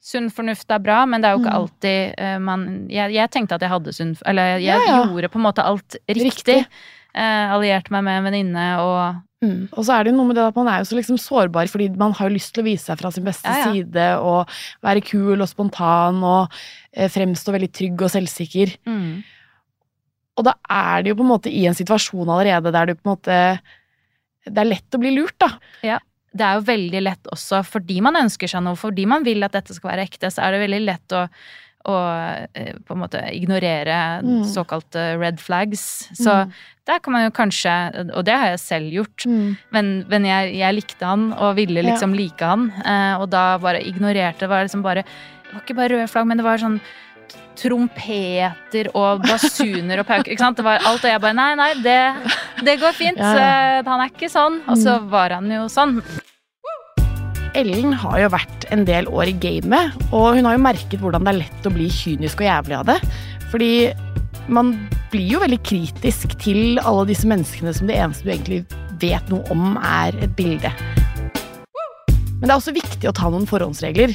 Sunn 0.00 0.30
fornuft 0.32 0.70
er 0.72 0.80
bra, 0.80 1.02
men 1.06 1.20
det 1.20 1.28
er 1.28 1.34
jo 1.36 1.42
ikke 1.42 1.50
Mm. 1.52 1.58
alltid 1.60 2.20
uh, 2.24 2.38
man 2.40 2.62
jeg, 2.88 3.12
jeg 3.12 3.30
tenkte 3.30 3.58
at 3.58 3.60
jeg 3.66 3.68
hadde 3.70 3.92
sunn 3.92 4.14
Eller 4.26 4.54
jeg 4.56 4.62
Ja, 4.64 4.78
ja. 4.88 4.94
gjorde 5.04 5.28
på 5.28 5.36
en 5.38 5.44
måte 5.44 5.62
alt 5.68 5.96
riktig. 6.08 6.24
Riktig. 6.24 6.64
Eh, 7.14 7.52
allierte 7.54 7.90
meg 7.94 8.04
med 8.06 8.20
en 8.20 8.30
venninne 8.30 8.68
og 8.84 9.26
Mm. 9.40 9.70
Og 9.72 9.86
så 9.86 9.94
er 9.94 10.04
det 10.04 10.10
jo 10.12 10.18
noe 10.18 10.28
med 10.28 10.36
det 10.36 10.42
at 10.50 10.56
man 10.58 10.68
er 10.68 10.82
jo 10.82 10.88
så 10.90 10.96
liksom 10.98 11.16
sårbar, 11.16 11.64
fordi 11.72 11.86
man 11.96 12.12
har 12.12 12.28
jo 12.28 12.34
lyst 12.34 12.50
til 12.52 12.60
å 12.60 12.66
vise 12.66 12.84
seg 12.90 12.98
fra 13.00 13.08
sin 13.08 13.24
beste 13.24 13.48
Ja, 13.48 13.62
ja. 13.62 13.70
side 13.72 14.08
og 14.20 14.50
være 14.84 15.00
kul 15.00 15.40
og 15.40 15.48
spontan 15.48 16.18
og 16.20 16.52
eh, 16.92 17.08
fremstå 17.08 17.54
veldig 17.54 17.70
trygg 17.72 18.02
og 18.04 18.12
selvsikker. 18.12 18.74
mm. 18.84 19.22
Og 20.36 20.44
da 20.44 20.52
er 20.68 21.02
det 21.02 21.08
jo 21.14 21.16
på 21.22 21.24
en 21.24 21.32
måte 21.32 21.48
i 21.52 21.64
en 21.68 21.76
situasjon 21.76 22.28
allerede 22.28 22.68
der 22.72 22.86
du 22.90 22.94
på 22.98 23.08
en 23.08 23.12
måte 23.14 23.38
Det 24.44 24.60
er 24.60 24.68
lett 24.68 24.96
å 24.96 25.00
bli 25.00 25.10
lurt, 25.16 25.38
da. 25.40 25.48
det 26.36 26.44
er 26.46 26.54
jo 26.60 26.68
veldig 26.68 27.02
lett 27.02 27.32
også, 27.32 27.64
fordi 27.66 28.00
man 28.04 28.20
ønsker 28.20 28.48
seg 28.48 28.62
noe, 28.62 28.76
fordi 28.78 29.06
man 29.08 29.24
vil 29.24 29.42
at 29.42 29.52
dette 29.56 29.74
skal 29.74 29.90
være 29.94 30.04
ekte, 30.06 30.30
så 30.30 30.44
er 30.44 30.52
det 30.52 30.60
veldig 30.68 30.84
lett 30.84 31.16
å, 31.16 31.24
å 31.88 31.94
eh, 32.54 32.74
på 32.84 32.92
en 32.94 33.00
måte 33.00 33.20
ignorere 33.32 34.20
Mm. 34.22 34.44
såkalte 34.44 35.18
red 35.20 35.38
flags. 35.40 36.08
Så 36.14 36.30
Mm. 36.46 36.52
der 36.86 36.98
kan 37.00 37.12
man 37.12 37.24
jo 37.24 37.30
kanskje, 37.30 38.12
og 38.14 38.24
det 38.24 38.34
har 38.36 38.46
jeg 38.50 38.58
selv 38.60 38.92
gjort, 38.92 39.26
men, 39.72 40.04
men 40.08 40.24
jeg, 40.24 40.54
jeg 40.58 40.74
likte 40.74 41.06
han 41.06 41.32
og 41.32 41.56
ville 41.56 41.82
liksom 41.82 42.14
like 42.14 42.40
han, 42.44 42.70
eh, 42.84 43.14
og 43.20 43.30
da 43.30 43.56
bare 43.58 43.80
ignorerte. 43.80 44.40
Det 44.40 44.48
var 44.48 44.64
liksom 44.64 44.82
bare 44.82 45.04
Det 45.04 45.54
var 45.54 45.62
ikke 45.62 45.76
bare 45.76 45.88
røde 45.90 46.08
flagg, 46.08 46.26
men 46.26 46.36
det 46.36 46.44
var 46.44 46.58
sånn 46.58 46.80
trompeter 47.56 48.88
og 48.94 49.22
basuner 49.26 50.00
og 50.02 50.06
pauker. 50.08 50.32
Ikke 50.32 50.38
sant? 50.44 50.56
Det 50.60 50.64
var 50.66 50.78
alt, 50.86 51.04
og 51.04 51.10
jeg 51.10 51.20
bare 51.20 51.36
Nei, 51.36 51.54
nei, 51.58 51.70
det, 51.84 51.98
det 52.66 52.76
går 52.80 52.92
fint. 52.96 53.18
Ja, 53.18 53.32
ja. 53.36 53.82
Han 53.86 54.00
er 54.04 54.10
ikke 54.12 54.30
sånn. 54.32 54.60
Og 54.70 54.78
så 54.80 54.98
var 55.10 55.30
han 55.36 55.50
jo 55.50 55.66
sånn. 55.72 56.00
Ellen 57.58 57.94
har 57.98 58.20
jo 58.22 58.30
vært 58.30 58.66
en 58.70 58.84
del 58.86 59.08
år 59.10 59.32
i 59.32 59.36
gamet, 59.42 59.96
og 60.14 60.36
hun 60.36 60.46
har 60.46 60.54
jo 60.54 60.62
merket 60.62 61.02
hvordan 61.02 61.26
det 61.26 61.32
er 61.32 61.40
lett 61.40 61.66
å 61.66 61.72
bli 61.74 61.88
kynisk 61.90 62.42
og 62.42 62.46
jævlig 62.46 62.76
av 62.78 62.86
det. 62.92 62.98
Fordi 63.50 63.72
man 64.50 64.74
blir 65.10 65.26
jo 65.34 65.42
veldig 65.42 65.58
kritisk 65.66 66.36
til 66.42 66.78
alle 66.84 67.08
disse 67.10 67.26
menneskene 67.28 67.74
som 67.74 67.90
det 67.90 67.98
eneste 67.98 68.26
du 68.26 68.32
egentlig 68.34 68.60
vet 69.02 69.32
noe 69.32 69.42
om, 69.50 69.74
er 69.82 70.14
et 70.22 70.32
bilde. 70.38 70.70
Men 72.40 72.46
det 72.46 72.52
er 72.52 72.56
også 72.56 72.76
viktig 72.76 73.10
å 73.10 73.16
ta 73.16 73.28
noen 73.32 73.48
forhåndsregler. 73.50 74.14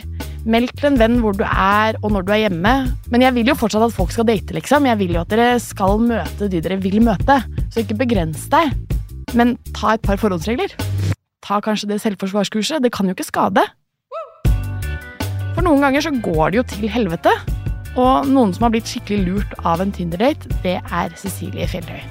Meld 0.50 0.72
til 0.78 0.92
en 0.92 1.00
venn 1.02 1.20
hvor 1.22 1.36
du 1.38 1.44
er 1.46 1.98
og 2.02 2.12
når 2.14 2.26
du 2.26 2.34
er 2.34 2.44
hjemme. 2.46 2.74
Men 3.14 3.26
jeg 3.26 3.36
vil 3.36 3.52
jo 3.52 3.58
fortsatt 3.60 3.86
at 3.86 3.96
folk 3.98 4.14
skal 4.14 4.30
date, 4.30 4.56
liksom. 4.56 4.88
Jeg 4.90 5.02
vil 5.02 5.18
jo 5.18 5.26
at 5.26 5.34
dere 5.34 5.60
skal 5.62 6.00
møte 6.02 6.50
de 6.50 6.64
dere 6.64 6.80
vil 6.82 7.02
møte. 7.06 7.42
Så 7.74 7.84
ikke 7.84 8.00
begrens 8.06 8.48
deg. 8.54 8.74
Men 9.38 9.58
ta 9.76 9.98
et 9.98 10.06
par 10.06 10.22
forhåndsregler. 10.22 10.74
Ta 11.46 11.60
kanskje 11.62 11.92
det 11.92 12.00
selvforsvarskurset. 12.02 12.82
Det 12.82 12.90
kan 12.94 13.06
jo 13.06 13.14
ikke 13.14 13.28
skade. 13.28 13.62
For 15.54 15.62
noen 15.62 15.84
ganger 15.86 16.02
så 16.02 16.12
går 16.26 16.52
det 16.52 16.58
jo 16.58 16.64
til 16.72 16.90
helvete. 16.90 17.34
Og 17.96 18.26
noen 18.28 18.52
som 18.56 18.66
har 18.66 18.74
blitt 18.74 18.90
skikkelig 18.90 19.22
lurt 19.28 19.54
av 19.64 19.84
en 19.84 19.94
Tinder-date, 19.94 20.50
det 20.66 20.80
er 20.82 21.14
Cecilie 21.22 21.68
Fjellhøy. 21.70 22.02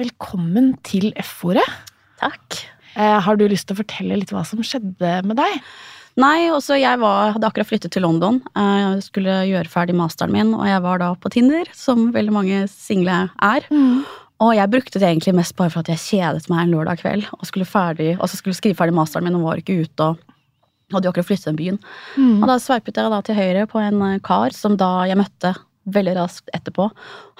Velkommen 0.00 0.72
til 0.84 1.12
F-ordet. 1.20 1.68
Takk. 2.20 2.64
Eh, 2.96 3.20
har 3.20 3.36
du 3.36 3.44
lyst 3.48 3.68
til 3.68 3.76
å 3.76 3.82
fortelle 3.84 4.16
litt 4.16 4.32
hva 4.32 4.42
som 4.48 4.64
skjedde 4.64 5.20
med 5.28 5.36
deg? 5.38 5.60
Nei, 6.16 6.46
også 6.48 6.78
jeg 6.80 6.96
var, 7.02 7.34
hadde 7.34 7.44
akkurat 7.48 7.68
flyttet 7.68 7.92
til 7.92 8.02
London. 8.06 8.38
Eh, 8.56 8.76
Jeg 8.96 9.02
skulle 9.04 9.34
gjøre 9.50 9.68
ferdig 9.68 9.96
masteren 9.98 10.32
min, 10.32 10.54
og 10.56 10.64
jeg 10.68 10.80
var 10.84 10.98
da 11.02 11.10
på 11.20 11.28
Tinder, 11.34 11.68
som 11.76 12.06
veldig 12.14 12.32
mange 12.32 12.62
single 12.72 13.26
er. 13.44 13.66
Og 14.40 14.54
jeg 14.56 14.70
brukte 14.72 15.00
det 15.00 15.08
egentlig 15.08 15.34
mest 15.36 15.56
bare 15.56 15.72
for 15.72 15.80
at 15.84 15.88
jeg 15.92 16.00
kjedet 16.02 16.48
meg 16.52 16.64
en 16.66 16.72
lørdag 16.74 17.00
kveld 17.00 17.28
og 17.36 17.44
skulle, 17.48 17.64
ferdig, 17.68 18.14
og 18.20 18.28
så 18.28 18.36
skulle 18.40 18.56
skrive 18.56 18.76
ferdig 18.76 18.96
masteren 18.96 19.24
min 19.24 19.36
og 19.38 19.44
var 19.48 19.60
ikke 19.60 19.76
ute 19.84 20.08
og 20.10 20.18
hadde 20.92 21.08
jo 21.08 21.12
akkurat 21.12 21.26
flyttet 21.28 21.48
den 21.50 21.56
byen. 21.60 21.78
Mm. 22.16 22.42
Og 22.42 22.48
da 22.48 22.58
sveipet 22.62 22.96
jeg 23.00 23.12
da 23.12 23.20
til 23.24 23.34
høyre 23.38 23.64
på 23.70 23.80
en 23.80 24.02
eh, 24.10 24.18
kar 24.24 24.52
som 24.56 24.76
da 24.80 24.90
jeg 25.08 25.18
møtte 25.20 25.54
veldig 25.86 26.16
raskt 26.18 26.48
etterpå. 26.56 26.88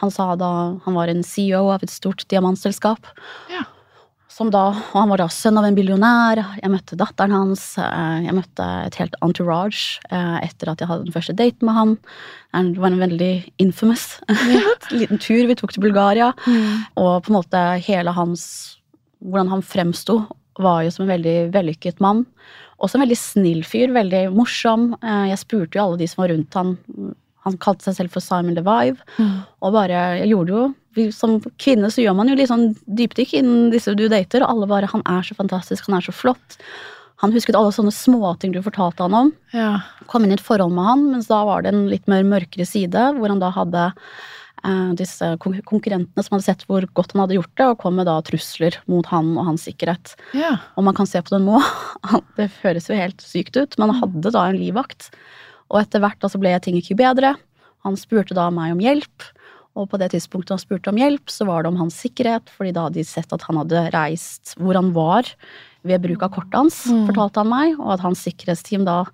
Han 0.02 0.12
sa 0.14 0.34
da 0.38 0.50
han 0.84 0.96
var 0.96 1.08
en 1.12 1.24
CEO 1.26 1.66
av 1.74 1.82
et 1.84 1.92
stort 1.92 2.24
diamantselskap. 2.32 3.08
Ja. 3.52 3.64
Som 4.28 4.50
da, 4.52 4.66
og 4.74 4.96
han 4.98 5.08
var 5.08 5.20
da 5.22 5.26
sønn 5.32 5.56
av 5.56 5.64
en 5.68 5.76
billionær. 5.76 6.40
Jeg 6.60 6.68
møtte 6.72 6.96
datteren 6.98 7.32
hans. 7.32 7.62
eh, 7.78 8.24
Jeg 8.26 8.34
møtte 8.36 8.64
et 8.86 8.96
helt 9.00 9.14
entourage 9.22 10.00
eh, 10.10 10.38
etter 10.44 10.68
at 10.72 10.80
jeg 10.82 10.88
hadde 10.90 11.06
den 11.06 11.14
første 11.14 11.32
daten 11.38 11.64
med 11.64 11.74
han. 11.78 11.94
Det 12.74 12.80
var 12.82 12.90
en 12.92 13.00
veldig 13.00 13.30
infamous 13.62 14.18
liten 14.92 15.18
tur 15.22 15.46
vi 15.48 15.54
tok 15.56 15.72
til 15.72 15.84
Bulgaria. 15.86 16.32
Mm. 16.46 16.84
Og 17.00 17.22
på 17.24 17.30
en 17.32 17.38
måte 17.38 17.62
hele 17.86 18.12
hans 18.16 18.46
Hvordan 19.26 19.48
han 19.48 19.62
fremsto, 19.64 20.18
var 20.60 20.82
jo 20.84 20.90
som 20.92 21.06
en 21.06 21.14
veldig 21.14 21.36
vellykket 21.54 22.02
mann. 22.04 22.26
Også 22.78 22.98
en 22.98 23.02
veldig 23.06 23.16
snill 23.16 23.62
fyr. 23.64 23.88
Veldig 23.94 24.26
morsom. 24.36 24.90
Eh, 25.02 25.30
Jeg 25.32 25.38
spurte 25.40 25.78
jo 25.78 25.86
alle 25.86 25.98
de 26.02 26.06
som 26.12 26.20
var 26.22 26.28
rundt 26.34 26.54
han. 26.54 26.76
Han 27.46 27.56
kalte 27.62 27.86
seg 27.86 27.94
selv 28.00 28.10
for 28.12 28.24
Simon 28.24 28.56
Levive. 28.58 28.98
Mm. 29.22 29.36
Og 29.62 29.72
bare, 29.76 30.02
jeg 30.20 30.32
gjorde 30.34 30.52
jo 30.56 30.64
vi- 30.96 31.10
Som 31.12 31.38
kvinne 31.60 31.90
så 31.92 32.02
gjør 32.02 32.16
man 32.16 32.28
jo 32.28 32.34
litt 32.38 32.48
sånn 32.50 32.70
dypdykk 32.88 33.34
innen 33.40 33.70
disse 33.70 33.94
du 33.94 34.08
dater, 34.08 34.42
og 34.42 34.48
alle 34.50 34.66
bare 34.66 34.86
'Han 34.90 35.02
er 35.06 35.22
så 35.22 35.34
fantastisk, 35.36 35.86
han 35.86 35.96
er 35.98 36.00
så 36.00 36.12
flott'. 36.12 36.56
Han 37.20 37.32
husket 37.32 37.54
alle 37.56 37.70
sånne 37.72 37.92
småting 37.92 38.52
du 38.52 38.60
fortalte 38.62 39.00
han 39.04 39.14
om 39.14 39.32
Ja. 39.52 39.80
kom 40.06 40.24
inn 40.24 40.30
i 40.30 40.34
et 40.34 40.40
forhold 40.40 40.72
med 40.72 40.84
han, 40.84 41.10
mens 41.12 41.28
da 41.28 41.44
var 41.44 41.62
det 41.62 41.72
en 41.72 41.88
litt 41.88 42.06
mer 42.08 42.22
mørkere 42.22 42.66
side, 42.66 42.92
hvor 43.16 43.28
han 43.28 43.38
da 43.40 43.50
hadde 43.50 43.92
eh, 44.64 44.92
disse 44.94 45.36
konkurrentene 45.38 46.24
som 46.24 46.34
hadde 46.36 46.44
sett 46.44 46.64
hvor 46.66 46.82
godt 46.94 47.12
han 47.12 47.20
hadde 47.22 47.36
gjort 47.36 47.54
det, 47.56 47.66
og 47.66 47.78
kom 47.78 47.94
med 47.96 48.06
da 48.06 48.20
trusler 48.22 48.74
mot 48.88 49.06
han 49.06 49.36
og 49.38 49.44
hans 49.46 49.64
sikkerhet. 49.64 50.14
ja. 50.34 50.56
Og 50.76 50.82
man 50.84 50.94
kan 50.94 51.06
se 51.06 51.20
på 51.22 51.28
det 51.36 51.42
nå, 51.44 51.60
det 52.36 52.50
høres 52.62 52.88
jo 52.88 52.96
helt 52.96 53.18
sykt 53.18 53.56
ut, 53.56 53.78
men 53.78 53.90
han 53.90 54.00
hadde 54.02 54.32
da 54.32 54.46
en 54.48 54.56
livvakt. 54.58 55.10
Og 55.70 55.80
etter 55.82 56.02
hvert 56.02 56.20
da 56.22 56.28
så 56.30 56.38
ble 56.40 56.52
ting 56.62 56.76
ikke 56.78 56.96
bedre. 56.98 57.34
Han 57.86 57.96
spurte 57.98 58.34
da 58.34 58.48
meg 58.54 58.72
om 58.74 58.82
hjelp, 58.82 59.28
og 59.76 59.90
på 59.92 59.98
det 60.00 60.10
tidspunktet 60.14 60.54
han 60.54 60.62
spurte 60.62 60.88
om 60.88 60.96
hjelp, 60.98 61.28
så 61.28 61.44
var 61.46 61.62
det 61.62 61.68
om 61.72 61.76
hans 61.82 61.98
sikkerhet, 62.00 62.48
fordi 62.48 62.72
da 62.72 62.86
hadde 62.86 62.96
de 63.00 63.04
sett 63.04 63.32
at 63.36 63.42
han 63.46 63.58
hadde 63.60 63.82
reist 63.92 64.54
hvor 64.56 64.74
han 64.78 64.92
var 64.96 65.28
ved 65.86 66.02
bruk 66.02 66.22
av 66.26 66.32
kortet 66.34 66.56
hans, 66.56 66.78
Mm. 66.88 67.06
fortalte 67.10 67.42
han 67.42 67.50
meg, 67.52 67.78
og 67.78 67.92
at 67.92 68.00
hans 68.00 68.22
sikkerhetsteam 68.24 68.86
da 68.88 69.04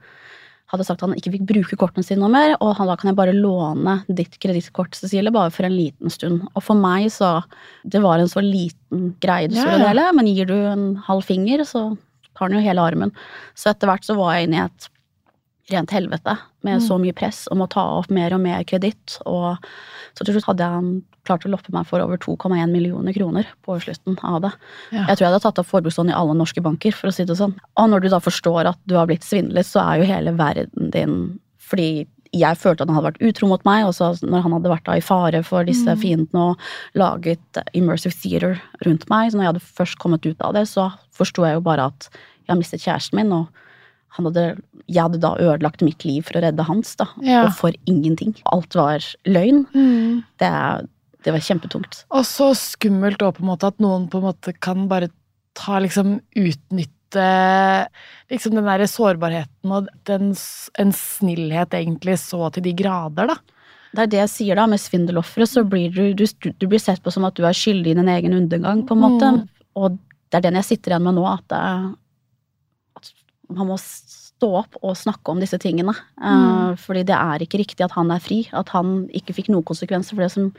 hadde 0.72 0.86
sagt 0.86 1.02
at 1.02 1.08
han 1.10 1.18
ikke 1.18 1.32
fikk 1.34 1.44
bruke 1.50 1.76
kortene 1.76 2.04
sine 2.06 2.22
noe 2.22 2.30
mer, 2.32 2.54
og 2.64 2.76
han 2.78 2.86
da 2.88 2.94
kan 2.96 3.10
jeg 3.10 3.16
bare 3.18 3.34
låne 3.36 4.04
ditt 4.08 4.38
kredittkort, 4.40 4.94
Cecilie, 4.96 5.30
bare 5.34 5.50
for 5.52 5.66
en 5.68 5.74
liten 5.76 6.08
stund. 6.08 6.46
Og 6.54 6.62
for 6.62 6.74
meg 6.78 7.10
så 7.12 7.42
Det 7.84 8.00
var 8.00 8.18
en 8.22 8.30
så 8.30 8.40
liten 8.40 9.12
greie 9.20 9.48
du 9.50 9.56
skulle 9.56 9.82
dele, 9.84 10.12
men 10.14 10.26
gir 10.32 10.46
du 10.46 10.54
en 10.54 10.96
halv 10.96 11.24
finger, 11.24 11.58
så 11.68 11.98
tar 12.38 12.48
den 12.48 12.62
jo 12.62 12.64
hele 12.70 12.80
armen. 12.80 13.12
Så 13.54 13.68
etter 13.74 13.86
hvert 13.90 14.06
så 14.06 14.16
var 14.16 14.32
jeg 14.38 14.48
inne 14.48 14.62
i 14.62 14.64
et 14.64 14.88
rent 15.72 15.90
helvete 15.94 16.36
med 16.62 16.78
Mm. 16.80 16.86
så 16.88 16.98
mye 17.00 17.14
press 17.16 17.48
om 17.50 17.58
å 17.64 17.68
ta 17.68 17.82
opp 17.98 18.10
mer 18.10 18.32
og 18.34 18.40
mer 18.44 18.62
kreditt, 18.64 19.18
og 19.26 19.56
så 20.14 20.24
til 20.24 20.34
slutt 20.36 20.44
hadde 20.50 20.68
jeg 20.68 21.02
klart 21.24 21.44
å 21.46 21.50
loppe 21.50 21.72
meg 21.72 21.86
for 21.86 22.00
over 22.02 22.16
2,1 22.18 22.70
millioner 22.70 23.12
kroner 23.14 23.46
på 23.64 23.76
slutten 23.80 24.16
av 24.22 24.40
det. 24.42 24.52
Ja. 24.92 25.06
Jeg 25.08 25.16
tror 25.18 25.24
jeg 25.26 25.32
hadde 25.32 25.42
tatt 25.42 25.58
opp 25.62 25.66
forbrukslån 25.70 26.10
i 26.10 26.16
alle 26.18 26.34
norske 26.34 26.62
banker, 26.62 26.92
for 26.92 27.08
å 27.08 27.14
si 27.14 27.24
det 27.24 27.36
sånn. 27.38 27.54
Og 27.76 27.90
når 27.90 28.02
du 28.02 28.08
da 28.10 28.18
forstår 28.20 28.66
at 28.66 28.78
du 28.86 28.94
har 28.96 29.06
blitt 29.06 29.22
svindlet, 29.26 29.66
så 29.66 29.80
er 29.82 30.00
jo 30.02 30.10
hele 30.12 30.36
verden 30.36 30.90
din 30.90 31.38
Fordi 31.62 32.06
jeg 32.34 32.56
følte 32.56 32.82
at 32.82 32.88
han 32.88 32.96
hadde 32.96 33.12
vært 33.12 33.22
utro 33.28 33.46
mot 33.48 33.62
meg, 33.64 33.84
og 33.86 33.92
så 33.94 34.10
når 34.24 34.42
han 34.42 34.52
hadde 34.52 34.68
vært 34.72 34.88
i 34.96 35.00
fare 35.00 35.42
for 35.44 35.64
disse 35.64 35.86
Mm. 35.86 36.00
fiendene 36.00 36.50
og 36.50 36.58
laget 36.94 37.38
immersive 37.74 38.12
theater 38.12 38.60
rundt 38.84 39.08
meg, 39.08 39.30
så 39.30 39.36
når 39.36 39.42
jeg 39.44 39.52
hadde 39.52 39.72
først 39.78 39.98
kommet 39.98 40.26
ut 40.26 40.40
av 40.40 40.52
det, 40.54 40.66
så 40.68 40.92
forsto 41.12 41.44
jeg 41.44 41.54
jo 41.54 41.60
bare 41.60 41.86
at 41.86 42.08
jeg 42.10 42.48
har 42.48 42.56
mistet 42.56 42.80
kjæresten 42.82 43.14
min, 43.16 43.32
og 43.32 43.48
hadde, 44.16 44.46
jeg 44.86 45.02
hadde 45.02 45.20
da 45.22 45.34
ødelagt 45.40 45.84
mitt 45.84 46.04
liv 46.08 46.26
for 46.28 46.38
å 46.38 46.44
redde 46.44 46.66
hans, 46.68 46.94
da. 47.00 47.08
Ja. 47.24 47.46
Og 47.46 47.54
for 47.58 47.76
ingenting. 47.90 48.34
Alt 48.52 48.76
var 48.78 49.04
løgn. 49.28 49.64
Mm. 49.72 50.22
Det, 50.42 50.52
det 51.24 51.34
var 51.34 51.44
kjempetungt. 51.48 52.02
Og 52.12 52.26
så 52.28 52.52
skummelt 52.58 53.22
òg, 53.24 53.38
på 53.38 53.44
en 53.46 53.52
måte, 53.52 53.72
at 53.72 53.82
noen 53.82 54.08
på 54.12 54.20
en 54.20 54.28
måte 54.30 54.54
kan 54.58 54.88
bare 54.90 55.10
ta 55.58 55.80
liksom 55.82 56.18
utnytte 56.38 56.90
liksom 58.32 58.54
den 58.56 58.64
derre 58.64 58.86
sårbarheten 58.88 59.72
og 59.76 59.88
den, 60.08 60.30
en 60.80 60.92
snillhet 60.96 61.74
egentlig 61.76 62.16
så 62.22 62.48
til 62.54 62.64
de 62.64 62.72
grader, 62.76 63.34
da. 63.34 63.58
Det 63.92 64.06
er 64.06 64.12
det 64.14 64.20
jeg 64.22 64.32
sier 64.32 64.56
da, 64.56 64.64
med 64.70 64.80
svindelofre, 64.80 65.44
så 65.48 65.66
blir 65.68 65.92
du, 65.92 66.14
du, 66.16 66.24
du 66.24 66.64
blir 66.64 66.80
sett 66.80 67.02
på 67.04 67.12
som 67.12 67.26
at 67.28 67.36
du 67.36 67.44
er 67.44 67.56
skyldig 67.56 67.92
i 67.92 67.98
din 67.98 68.08
egen 68.08 68.36
undergang, 68.38 68.86
på 68.88 68.96
en 68.96 69.02
måte. 69.02 69.32
Mm. 69.36 69.42
Og 69.76 69.98
det 70.32 70.38
er 70.38 70.46
den 70.46 70.56
jeg 70.62 70.70
sitter 70.70 70.94
igjen 70.94 71.04
med 71.04 71.18
nå, 71.18 71.26
at, 71.28 71.44
det, 71.52 71.60
man 73.50 73.66
må 73.68 73.76
stå 73.78 74.48
opp 74.62 74.76
og 74.82 74.96
snakke 74.96 75.28
om 75.30 75.40
disse 75.40 75.58
tingene. 75.58 75.94
Eh, 76.20 76.28
Mm. 76.72 76.76
fordi 76.78 77.04
det 77.04 77.14
er 77.16 77.38
ikke 77.40 77.58
riktig 77.60 77.84
at 77.84 77.92
han 77.92 78.10
er 78.10 78.18
fri, 78.18 78.48
at 78.52 78.68
han 78.70 79.08
ikke 79.08 79.34
fikk 79.34 79.48
noen 79.48 79.64
konsekvenser 79.64 80.14
for 80.14 80.22
det 80.22 80.30
som 80.32 80.52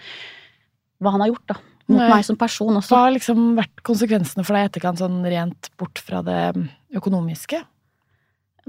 hva 1.02 1.12
han 1.12 1.22
har 1.22 1.30
gjort, 1.34 1.48
da. 1.48 1.56
Mot 1.90 2.00
Nei. 2.00 2.10
meg 2.10 2.24
som 2.24 2.38
person 2.38 2.76
også. 2.78 2.90
Hva 2.96 3.06
har 3.10 3.12
liksom 3.12 3.56
vært 3.58 3.82
konsekvensene 3.84 4.46
for 4.46 4.54
deg 4.56 4.64
i 4.64 4.70
etterkant, 4.80 4.98
sånn 5.00 5.24
rent 5.26 5.70
bort 5.78 6.00
fra 6.00 6.22
det 6.24 6.70
økonomiske? 6.96 7.60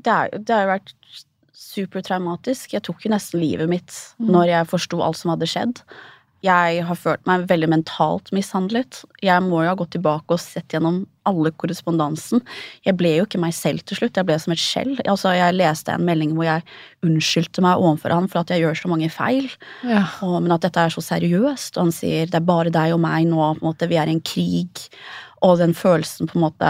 Det 0.02 0.10
har 0.12 0.28
jo 0.32 0.40
vært 0.42 0.92
supertraumatisk. 1.54 2.72
Jeg 2.74 2.82
tok 2.82 3.04
jo 3.04 3.10
nesten 3.12 3.40
livet 3.40 3.68
mitt 3.68 3.92
Mm. 4.20 4.30
når 4.30 4.46
jeg 4.46 4.66
forsto 4.66 5.00
alt 5.02 5.16
som 5.16 5.30
hadde 5.30 5.46
skjedd. 5.46 5.82
Jeg 6.44 6.82
har 6.84 6.98
følt 7.00 7.22
meg 7.28 7.46
veldig 7.48 7.68
mentalt 7.72 8.28
mishandlet. 8.36 8.98
Jeg 9.24 9.40
må 9.46 9.62
jo 9.64 9.70
ha 9.70 9.76
gått 9.80 9.94
tilbake 9.96 10.34
og 10.36 10.40
sett 10.42 10.74
gjennom 10.74 10.98
alle 11.24 11.48
korrespondansen. 11.56 12.42
Jeg 12.84 12.98
ble 13.00 13.14
jo 13.16 13.24
ikke 13.24 13.40
meg 13.40 13.54
selv 13.56 13.80
til 13.88 13.96
slutt, 13.96 14.18
jeg 14.20 14.28
ble 14.28 14.36
som 14.42 14.52
et 14.52 14.60
skjell. 14.60 14.92
Altså, 15.08 15.32
jeg 15.32 15.56
leste 15.56 15.94
en 15.94 16.04
melding 16.04 16.34
hvor 16.36 16.44
jeg 16.44 16.66
unnskyldte 17.06 17.64
meg 17.64 17.80
overfor 17.80 18.12
han 18.12 18.28
for 18.28 18.42
at 18.42 18.52
jeg 18.52 18.60
gjør 18.66 18.76
så 18.82 18.90
mange 18.92 19.08
feil, 19.14 19.48
Ja. 19.88 20.02
og, 20.26 20.42
men 20.44 20.52
at 20.52 20.66
dette 20.66 20.84
er 20.84 20.92
så 20.92 21.00
seriøst. 21.06 21.78
Og 21.78 21.86
han 21.86 21.94
sier 21.96 22.26
det 22.28 22.36
er 22.42 22.44
bare 22.52 22.74
deg 22.74 22.92
og 22.92 23.00
meg 23.00 23.24
nå, 23.30 23.40
på 23.40 23.64
en 23.64 23.70
måte, 23.70 23.88
vi 23.88 23.96
er 23.96 24.12
i 24.12 24.16
en 24.18 24.20
krig. 24.20 24.84
Og 25.44 25.56
den 25.60 25.72
følelsen, 25.76 26.28
på 26.28 26.38
en 26.38 26.44
måte 26.46 26.68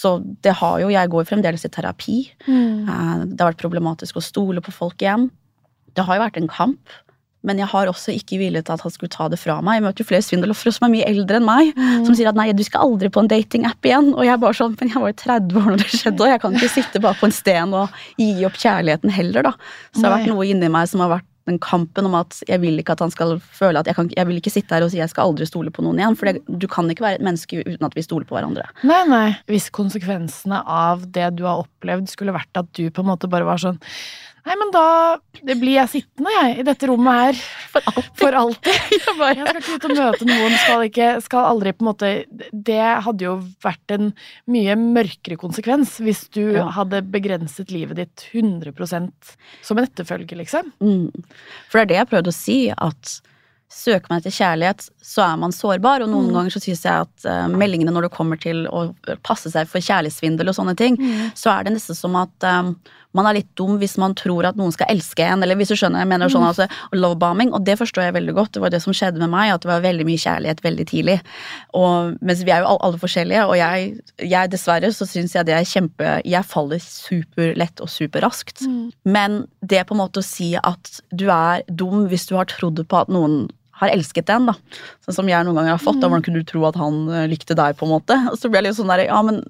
Så 0.00 0.10
det 0.44 0.52
har 0.60 0.80
jo 0.80 0.88
Jeg 0.92 1.08
går 1.12 1.24
fremdeles 1.28 1.64
i 1.64 1.68
terapi. 1.72 2.18
Mm. 2.48 2.88
Eh, 2.88 3.24
Det 3.26 3.40
har 3.40 3.52
vært 3.52 3.60
problematisk 3.62 4.16
å 4.16 4.24
stole 4.24 4.60
på 4.64 4.72
folk 4.72 4.96
igjen. 5.04 5.28
Det 5.94 6.04
har 6.06 6.16
jo 6.16 6.22
vært 6.24 6.36
en 6.40 6.48
kamp, 6.48 6.88
men 7.42 7.56
jeg 7.62 7.68
har 7.72 7.88
også 7.88 8.12
ikke 8.12 8.36
villet 8.40 8.68
at 8.68 8.82
han 8.84 8.92
skulle 8.92 9.08
ta 9.14 9.28
det 9.32 9.38
fra 9.40 9.60
meg. 9.64 9.78
Jeg 9.78 9.86
møter 9.86 10.04
jo 10.04 10.08
flere 10.10 10.26
svindelofre 10.26 10.72
som 10.76 10.84
er 10.88 10.92
mye 10.92 11.06
eldre 11.08 11.38
enn 11.40 11.46
meg, 11.48 11.72
Mm. 11.76 12.04
som 12.06 12.14
sier 12.18 12.28
at 12.28 12.36
nei, 12.36 12.50
du 12.52 12.62
skal 12.66 12.84
aldri 12.88 13.08
på 13.08 13.22
en 13.24 13.30
datingapp 13.32 13.80
igjen. 13.88 14.12
Og 14.14 14.24
jeg 14.26 14.34
er 14.34 14.42
bare 14.44 14.58
sånn, 14.60 14.76
men 14.80 14.88
jeg 14.92 15.00
var 15.00 15.08
jo 15.14 15.18
30 15.24 15.56
år 15.62 15.70
når 15.72 15.78
det 15.84 15.90
skjedde, 15.94 16.20
og 16.20 16.28
jeg 16.34 16.40
kan 16.44 16.54
ikke 16.60 16.74
sitte 16.76 17.00
bare 17.00 17.14
på 17.20 17.26
en 17.30 17.32
sten 17.32 17.74
og 17.74 17.88
gi 18.20 18.44
opp 18.44 18.60
kjærligheten 18.60 19.10
heller, 19.10 19.42
da. 19.48 19.52
Så 19.94 20.02
det 20.02 20.08
har 20.10 20.18
vært 20.18 20.32
noe 20.34 20.46
inni 20.46 20.68
meg 20.68 20.88
som 20.92 21.00
har 21.00 21.16
vært 21.16 21.26
den 21.48 21.56
kampen 21.58 22.04
om 22.06 22.14
at 22.14 22.36
jeg 22.46 22.60
vil 22.60 22.76
ikke 22.78 22.92
at 22.92 23.00
han 23.00 23.10
skal 23.10 23.38
føle 23.40 23.80
at 23.80 23.86
jeg, 23.88 23.96
kan, 23.96 24.10
jeg 24.12 24.26
vil 24.28 24.36
ikke 24.38 24.52
sitte 24.52 24.76
her 24.76 24.84
og 24.84 24.90
si 24.92 24.98
jeg 25.00 25.08
skal 25.10 25.30
aldri 25.32 25.46
stole 25.48 25.72
på 25.72 25.82
noen 25.82 25.98
igjen, 25.98 26.14
for 26.20 26.28
det, 26.28 26.42
du 26.46 26.66
kan 26.70 26.84
ikke 26.92 27.02
være 27.02 27.16
et 27.18 27.24
menneske 27.26 27.62
uten 27.64 27.86
at 27.88 27.96
vi 27.96 28.04
stoler 28.04 28.28
på 28.28 28.36
hverandre. 28.36 28.68
Nei, 28.84 29.00
nei. 29.08 29.24
Hvis 29.48 29.70
konsekvensene 29.74 30.60
av 30.68 31.06
det 31.10 31.30
du 31.40 31.46
har 31.48 31.64
opplevd, 31.64 32.12
skulle 32.12 32.36
vært 32.36 32.60
at 32.60 32.68
du 32.76 32.84
på 32.92 33.00
en 33.02 33.08
måte 33.08 33.26
bare 33.32 33.48
var 33.48 33.58
sånn 33.58 33.80
Nei, 34.46 34.54
men 34.56 34.70
da 34.72 34.84
det 35.44 35.56
blir 35.60 35.74
jeg 35.76 35.90
sittende, 35.92 36.32
jeg, 36.32 36.58
i 36.60 36.64
dette 36.66 36.88
rommet 36.90 37.20
her. 37.20 37.40
For 37.70 37.86
alltid. 37.92 38.18
For 38.20 38.36
alltid. 38.40 38.80
Jeg 39.00 39.46
skal 39.46 39.60
ikke 39.60 39.76
ut 39.76 39.86
og 39.86 39.94
møte 39.96 40.26
noen, 40.28 40.56
skal 40.64 40.84
ikke 40.88 41.08
Skal 41.24 41.46
aldri 41.52 41.72
på 41.76 41.84
en 41.84 41.88
måte 41.90 42.10
Det 42.52 42.78
hadde 43.06 43.24
jo 43.24 43.34
vært 43.62 43.94
en 43.94 44.10
mye 44.50 44.74
mørkere 44.80 45.38
konsekvens 45.40 45.98
hvis 46.02 46.24
du 46.34 46.42
Ja. 46.58 46.66
hadde 46.76 47.02
begrenset 47.12 47.70
livet 47.72 48.00
ditt 48.00 48.26
100% 48.32 49.34
som 49.62 49.78
en 49.78 49.86
etterfølge, 49.86 50.36
liksom. 50.40 50.72
Mm. 50.82 51.08
For 51.70 51.78
det 51.78 51.82
er 51.84 51.90
det 51.92 51.98
jeg 52.00 52.10
prøvde 52.14 52.32
å 52.34 52.36
si, 52.36 52.58
at 52.74 53.20
søker 53.70 54.10
man 54.10 54.18
etter 54.18 54.34
kjærlighet, 54.34 54.88
så 54.98 55.22
er 55.28 55.36
man 55.38 55.52
sårbar. 55.54 56.02
Og 56.02 56.10
noen 56.10 56.26
Mm. 56.26 56.34
ganger 56.34 56.50
så 56.56 56.60
syns 56.64 56.82
jeg 56.82 57.04
at 57.06 57.26
uh, 57.30 57.46
meldingene 57.54 57.92
når 57.94 58.08
det 58.08 58.16
kommer 58.16 58.40
til 58.42 58.64
å 58.66 58.88
passe 59.22 59.46
seg 59.52 59.68
for 59.70 59.78
kjærlighetssvindel 59.78 60.50
og 60.50 60.56
sånne 60.58 60.74
ting, 60.76 60.96
så 61.38 61.52
er 61.54 61.64
det 61.68 61.76
nesten 61.76 61.94
som 61.94 62.16
at 62.18 62.34
eh, 62.42 62.72
man 63.16 63.26
er 63.26 63.40
litt 63.40 63.50
dum 63.58 63.78
hvis 63.80 63.96
man 64.00 64.14
tror 64.18 64.46
at 64.50 64.58
noen 64.58 64.72
skal 64.74 64.90
elske 64.92 65.24
en, 65.26 65.42
eller 65.42 65.58
hvis 65.58 65.72
du 65.72 65.76
skjønner, 65.78 66.04
jeg 66.04 66.10
mener 66.12 66.32
sånn 66.32 66.46
altså, 66.46 66.68
lovebombing, 66.94 67.52
og 67.56 67.64
det 67.66 67.76
forstår 67.80 68.08
jeg 68.08 68.16
veldig 68.18 68.36
godt. 68.36 68.52
Det 68.54 68.64
var 68.64 68.74
det 68.74 68.82
som 68.84 68.94
skjedde 68.96 69.22
med 69.22 69.32
meg, 69.32 69.54
at 69.54 69.64
det 69.64 69.70
var 69.72 69.84
veldig 69.84 70.06
mye 70.08 70.22
kjærlighet 70.22 70.64
veldig 70.64 70.86
tidlig. 70.92 71.18
Og, 71.78 72.16
mens 72.22 72.44
vi 72.46 72.54
er 72.54 72.64
jo 72.64 72.74
alle, 72.76 73.00
forskjellige, 73.00 73.46
og 73.50 73.56
jeg, 73.58 73.92
jeg 74.30 74.52
dessverre 74.52 74.90
så 74.94 75.08
syns 75.08 75.34
jeg 75.36 75.46
det 75.48 75.54
er 75.56 75.66
kjempe 75.66 76.16
Jeg 76.26 76.46
faller 76.46 76.82
superlett 76.82 77.80
og 77.82 77.90
superraskt. 77.90 78.66
Mm. 78.66 78.90
Men 79.08 79.38
det 79.62 79.86
på 79.88 79.96
en 79.96 80.02
måte 80.02 80.22
å 80.22 80.26
si 80.26 80.52
at 80.58 81.00
du 81.10 81.28
er 81.32 81.64
dum 81.66 82.06
hvis 82.10 82.28
du 82.30 82.36
har 82.38 82.50
trodd 82.50 82.82
på 82.86 83.00
at 83.00 83.10
noen 83.12 83.48
har 83.80 83.92
elsket 83.94 84.28
en, 84.34 84.50
da. 84.50 84.56
Sånn 85.04 85.22
som 85.22 85.30
jeg 85.30 85.46
noen 85.46 85.56
ganger 85.56 85.74
har 85.74 85.82
fått. 85.82 86.00
Da 86.02 86.10
hvordan 86.10 86.24
kunne 86.26 86.42
du 86.42 86.48
tro 86.48 86.66
at 86.68 86.78
han 86.78 87.06
eh, 87.08 87.28
likte 87.30 87.56
deg, 87.56 87.78
på 87.78 87.86
en 87.86 87.94
måte? 87.94 88.18
Og 88.30 88.36
så 88.38 88.50
ble 88.50 88.60
jeg 88.60 88.68
litt 88.68 88.80
sånn 88.80 88.92
der, 88.92 89.06
ja, 89.08 89.20
men 89.24 89.40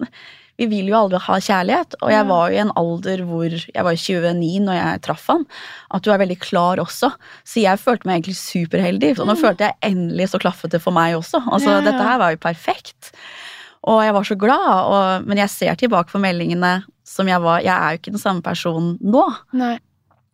vi 0.60 0.66
vil 0.68 0.90
jo 0.92 0.98
aldri 0.98 1.18
ha 1.24 1.38
kjærlighet. 1.40 1.96
Og 2.04 2.12
jeg 2.12 2.26
var 2.28 2.50
jo 2.52 2.56
i 2.58 2.62
en 2.62 2.72
alder 2.76 3.22
hvor 3.26 3.48
Jeg 3.56 3.84
var 3.86 3.96
29 3.96 4.60
når 4.66 4.76
jeg 4.78 5.02
traff 5.08 5.26
han. 5.32 5.46
At 5.96 6.04
du 6.04 6.10
er 6.12 6.20
veldig 6.20 6.38
klar 6.44 6.82
også. 6.84 7.10
Så 7.48 7.62
jeg 7.64 7.80
følte 7.80 8.06
meg 8.10 8.20
egentlig 8.20 8.36
superheldig. 8.38 9.14
Og 9.18 9.26
nå 9.30 9.36
følte 9.40 9.70
jeg 9.70 9.78
endelig 9.90 10.28
så 10.34 10.40
klaffet 10.42 10.70
det 10.76 10.82
for 10.84 10.92
meg 10.96 11.16
også. 11.18 11.40
Altså, 11.48 11.70
Ja, 11.72 11.80
ja. 11.80 11.86
dette 11.90 12.06
her 12.12 12.18
var 12.22 12.34
jo 12.36 12.42
perfekt. 12.44 13.12
Og 13.88 14.02
jeg 14.04 14.12
var 14.12 14.24
så 14.28 14.36
glad. 14.36 14.70
Og, 14.92 15.28
men 15.28 15.38
jeg 15.40 15.48
ser 15.50 15.74
tilbake 15.80 16.12
på 16.12 16.20
meldingene 16.20 16.82
som 17.10 17.26
jeg 17.26 17.40
var 17.42 17.62
Jeg 17.64 17.74
er 17.74 17.94
jo 17.96 17.98
ikke 18.04 18.12
den 18.14 18.22
samme 18.22 18.42
personen 18.44 18.98
nå. 19.02 19.24
Nei. 19.56 19.78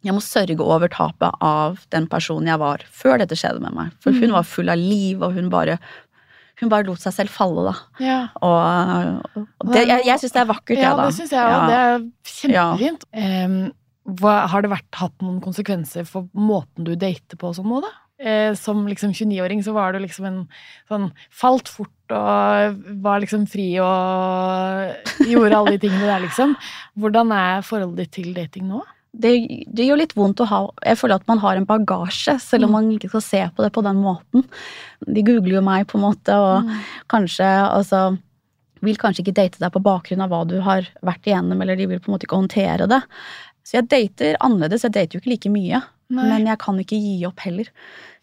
Jeg 0.07 0.15
må 0.15 0.21
sørge 0.23 0.61
over 0.63 0.87
tapet 0.93 1.35
av 1.43 1.81
den 1.91 2.05
personen 2.07 2.47
jeg 2.47 2.61
var 2.63 2.83
før 2.95 3.19
dette 3.19 3.35
skjedde 3.39 3.63
med 3.65 3.75
meg. 3.75 3.95
For 4.05 4.13
Mm. 4.15 4.21
hun 4.21 4.35
var 4.37 4.45
full 4.47 4.69
av 4.71 4.79
liv, 4.79 5.23
og 5.23 5.33
hun 5.35 5.49
bare 5.51 5.79
hun 6.61 6.71
bare 6.73 6.87
lot 6.89 7.03
seg 7.03 7.13
selv 7.13 7.33
falle, 7.35 7.67
da. 7.69 7.75
Ja. 8.01 8.21
Og, 8.41 9.43
og 9.61 9.73
det, 9.75 9.83
jeg, 9.91 10.07
jeg 10.09 10.23
syns 10.23 10.37
det 10.37 10.41
er 10.43 10.49
vakkert, 10.49 10.79
Ja, 10.79 10.87
jeg, 10.87 10.97
da. 10.97 11.05
det 11.11 11.19
syns 11.19 11.35
jeg 11.35 11.43
òg. 11.43 11.53
Ja. 11.53 11.67
Det 11.67 11.83
er 11.83 12.33
kjempefint. 12.39 13.07
Um, 13.13 13.59
hva, 14.21 14.35
har 14.53 14.65
det 14.65 14.73
vært, 14.73 14.89
hatt 14.97 15.15
noen 15.25 15.39
konsekvenser 15.45 16.07
for 16.09 16.31
måten 16.33 16.87
du 16.87 16.95
dater 16.95 17.39
på 17.41 17.51
og 17.51 17.59
sånn 17.59 17.69
nå, 17.69 17.83
da? 17.85 17.93
Eh, 18.17 18.55
som 18.57 18.87
liksom 18.89 19.13
29-åring 19.13 19.61
så 19.61 19.75
var 19.77 19.93
du 19.93 19.99
liksom 20.01 20.25
en 20.25 20.39
sånn 20.89 21.11
Falt 21.29 21.69
fort 21.69 22.15
og 22.17 22.79
var 23.05 23.21
liksom 23.21 23.43
fri 23.51 23.75
og 23.83 25.27
gjorde 25.29 25.59
alle 25.59 25.75
de 25.75 25.83
tingene 25.83 26.07
der, 26.07 26.23
liksom. 26.25 26.55
Hvordan 26.97 27.35
er 27.37 27.67
forholdet 27.67 28.07
ditt 28.07 28.15
til 28.17 28.31
dating 28.37 28.71
nå? 28.71 28.81
Det, 29.19 29.31
det 29.73 29.87
gjør 29.87 29.97
litt 30.03 30.13
vondt 30.15 30.41
å 30.45 30.47
ha 30.51 30.59
Jeg 30.85 30.99
føler 31.01 31.15
at 31.17 31.27
man 31.29 31.39
har 31.41 31.57
en 31.57 31.65
bagasje, 31.67 32.35
selv 32.43 32.65
om 32.67 32.71
Mm. 32.71 32.73
man 32.77 32.91
ikke 32.99 33.09
skal 33.09 33.23
se 33.25 33.41
på 33.57 33.63
det 33.65 33.73
på 33.73 33.83
den 33.83 33.97
måten. 33.97 34.45
De 35.07 35.23
googler 35.23 35.55
jo 35.57 35.63
meg, 35.63 35.87
på 35.87 35.97
en 35.99 36.05
måte, 36.05 36.35
og 36.37 36.65
Mm. 36.65 36.81
kanskje 37.09 37.49
altså 37.73 38.19
vil 38.83 38.97
kanskje 38.97 39.25
ikke 39.25 39.35
date 39.35 39.59
deg 39.59 39.73
på 39.73 39.83
bakgrunn 39.83 40.21
av 40.23 40.29
hva 40.31 40.47
du 40.47 40.61
har 40.61 40.83
vært 41.03 41.25
igjennom, 41.25 41.61
eller 41.63 41.77
de 41.77 41.87
vil 41.87 41.99
på 41.99 42.09
en 42.11 42.15
måte 42.19 42.27
ikke 42.29 42.37
håndtere 42.43 42.87
det. 42.89 43.03
Så 43.65 43.73
jeg 43.81 43.89
dater 43.89 44.37
annerledes. 44.41 44.83
Jeg 44.85 44.93
dater 44.93 45.17
jo 45.17 45.21
ikke 45.21 45.31
like 45.33 45.51
mye, 45.51 45.83
Nei. 46.11 46.29
men 46.29 46.47
jeg 46.47 46.59
kan 46.59 46.77
ikke 46.79 47.01
gi 47.01 47.25
opp 47.27 47.41
heller. 47.41 47.67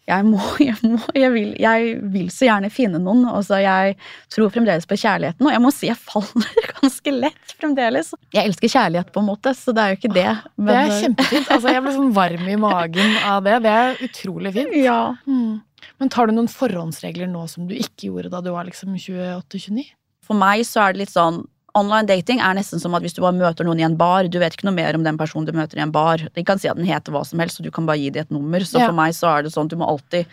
Jeg 0.04 0.26
må, 0.28 0.38
jeg 0.68 0.76
må, 0.84 1.00
jeg 1.16 1.32
vil, 1.32 1.50
jeg 1.60 1.96
vil 2.12 2.30
så 2.32 2.48
gjerne 2.48 2.70
finne 2.72 3.00
noen. 3.02 3.24
Altså, 3.30 3.58
jeg 3.62 3.96
tror 4.32 4.52
fremdeles 4.52 4.88
på 4.88 4.98
kjærligheten, 5.00 5.46
og 5.48 5.54
jeg 5.54 5.64
må 5.64 5.72
si 5.74 5.88
jeg 5.88 6.00
faller 6.00 6.70
ganske 6.78 7.14
lett 7.14 7.54
fremdeles. 7.56 8.12
Jeg 8.34 8.50
elsker 8.50 8.74
kjærlighet, 8.76 9.12
på 9.14 9.22
en 9.22 9.30
måte, 9.30 9.54
så 9.56 9.74
det 9.76 9.84
er 9.84 9.94
jo 9.94 10.00
ikke 10.00 10.14
det. 10.14 10.30
Det 10.68 10.78
er 10.80 10.96
kjempefint. 11.00 11.52
Altså, 11.56 11.72
jeg 11.72 11.84
ble 11.86 11.94
sånn 11.96 12.16
varm 12.16 12.50
i 12.50 12.58
magen 12.60 13.16
av 13.24 13.44
det. 13.46 13.60
Det 13.64 13.76
er 13.84 14.04
utrolig 14.08 14.54
fint. 14.58 14.76
Ja. 14.84 15.00
Mm. 15.28 15.62
Men 16.00 16.12
tar 16.12 16.28
du 16.28 16.36
noen 16.36 16.50
forhåndsregler 16.50 17.28
nå 17.30 17.44
som 17.50 17.68
du 17.68 17.74
ikke 17.76 18.08
gjorde 18.08 18.32
da 18.32 18.40
du 18.44 18.52
var 18.54 18.68
liksom 18.68 18.96
28-29? 18.96 19.84
For 20.24 20.38
meg 20.40 20.64
så 20.64 20.86
er 20.86 20.94
det 20.94 21.04
litt 21.04 21.12
sånn 21.12 21.42
Online 21.74 22.06
dating 22.06 22.38
er 22.38 22.54
nesten 22.54 22.78
som 22.78 22.94
at 22.94 23.02
hvis 23.02 23.16
du 23.16 23.20
bare 23.24 23.34
møter 23.34 23.66
noen 23.66 23.80
i 23.80 23.86
en 23.86 23.96
bar, 23.98 24.28
du 24.30 24.38
vet 24.38 24.54
ikke 24.54 24.68
noe 24.68 24.76
mer 24.76 24.94
om 24.94 25.02
den 25.02 25.16
personen 25.18 25.48
du 25.48 25.52
møter 25.56 25.80
i 25.80 25.82
en 25.82 25.90
bar. 25.94 26.22
De 26.36 26.44
kan 26.46 26.60
si 26.62 26.68
at 26.70 26.78
den 26.78 26.86
heter 26.86 27.10
hva 27.10 27.24
som 27.26 27.40
helst, 27.42 27.58
og 27.58 27.66
du 27.66 27.72
kan 27.74 27.88
bare 27.88 27.98
gi 27.98 28.10
dem 28.14 28.22
et 28.22 28.30
nummer. 28.30 28.62
Så 28.62 28.78
Ja. 28.78 28.86
for 28.86 28.94
meg 28.94 29.12
så 29.12 29.26
er 29.38 29.42
det 29.42 29.52
sånn, 29.52 29.66
du 29.68 29.74
må 29.76 29.88
alltid 29.90 30.26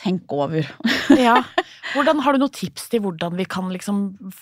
tenke 0.00 0.40
over. 0.46 0.66
Ja. 1.14 1.42
Hvordan, 1.92 2.22
har 2.24 2.32
du 2.32 2.40
noen 2.40 2.52
tips 2.54 2.88
til 2.90 3.02
hvordan 3.04 3.34
vi 3.36 3.44
kan 3.46 3.68
liksom 3.70 3.98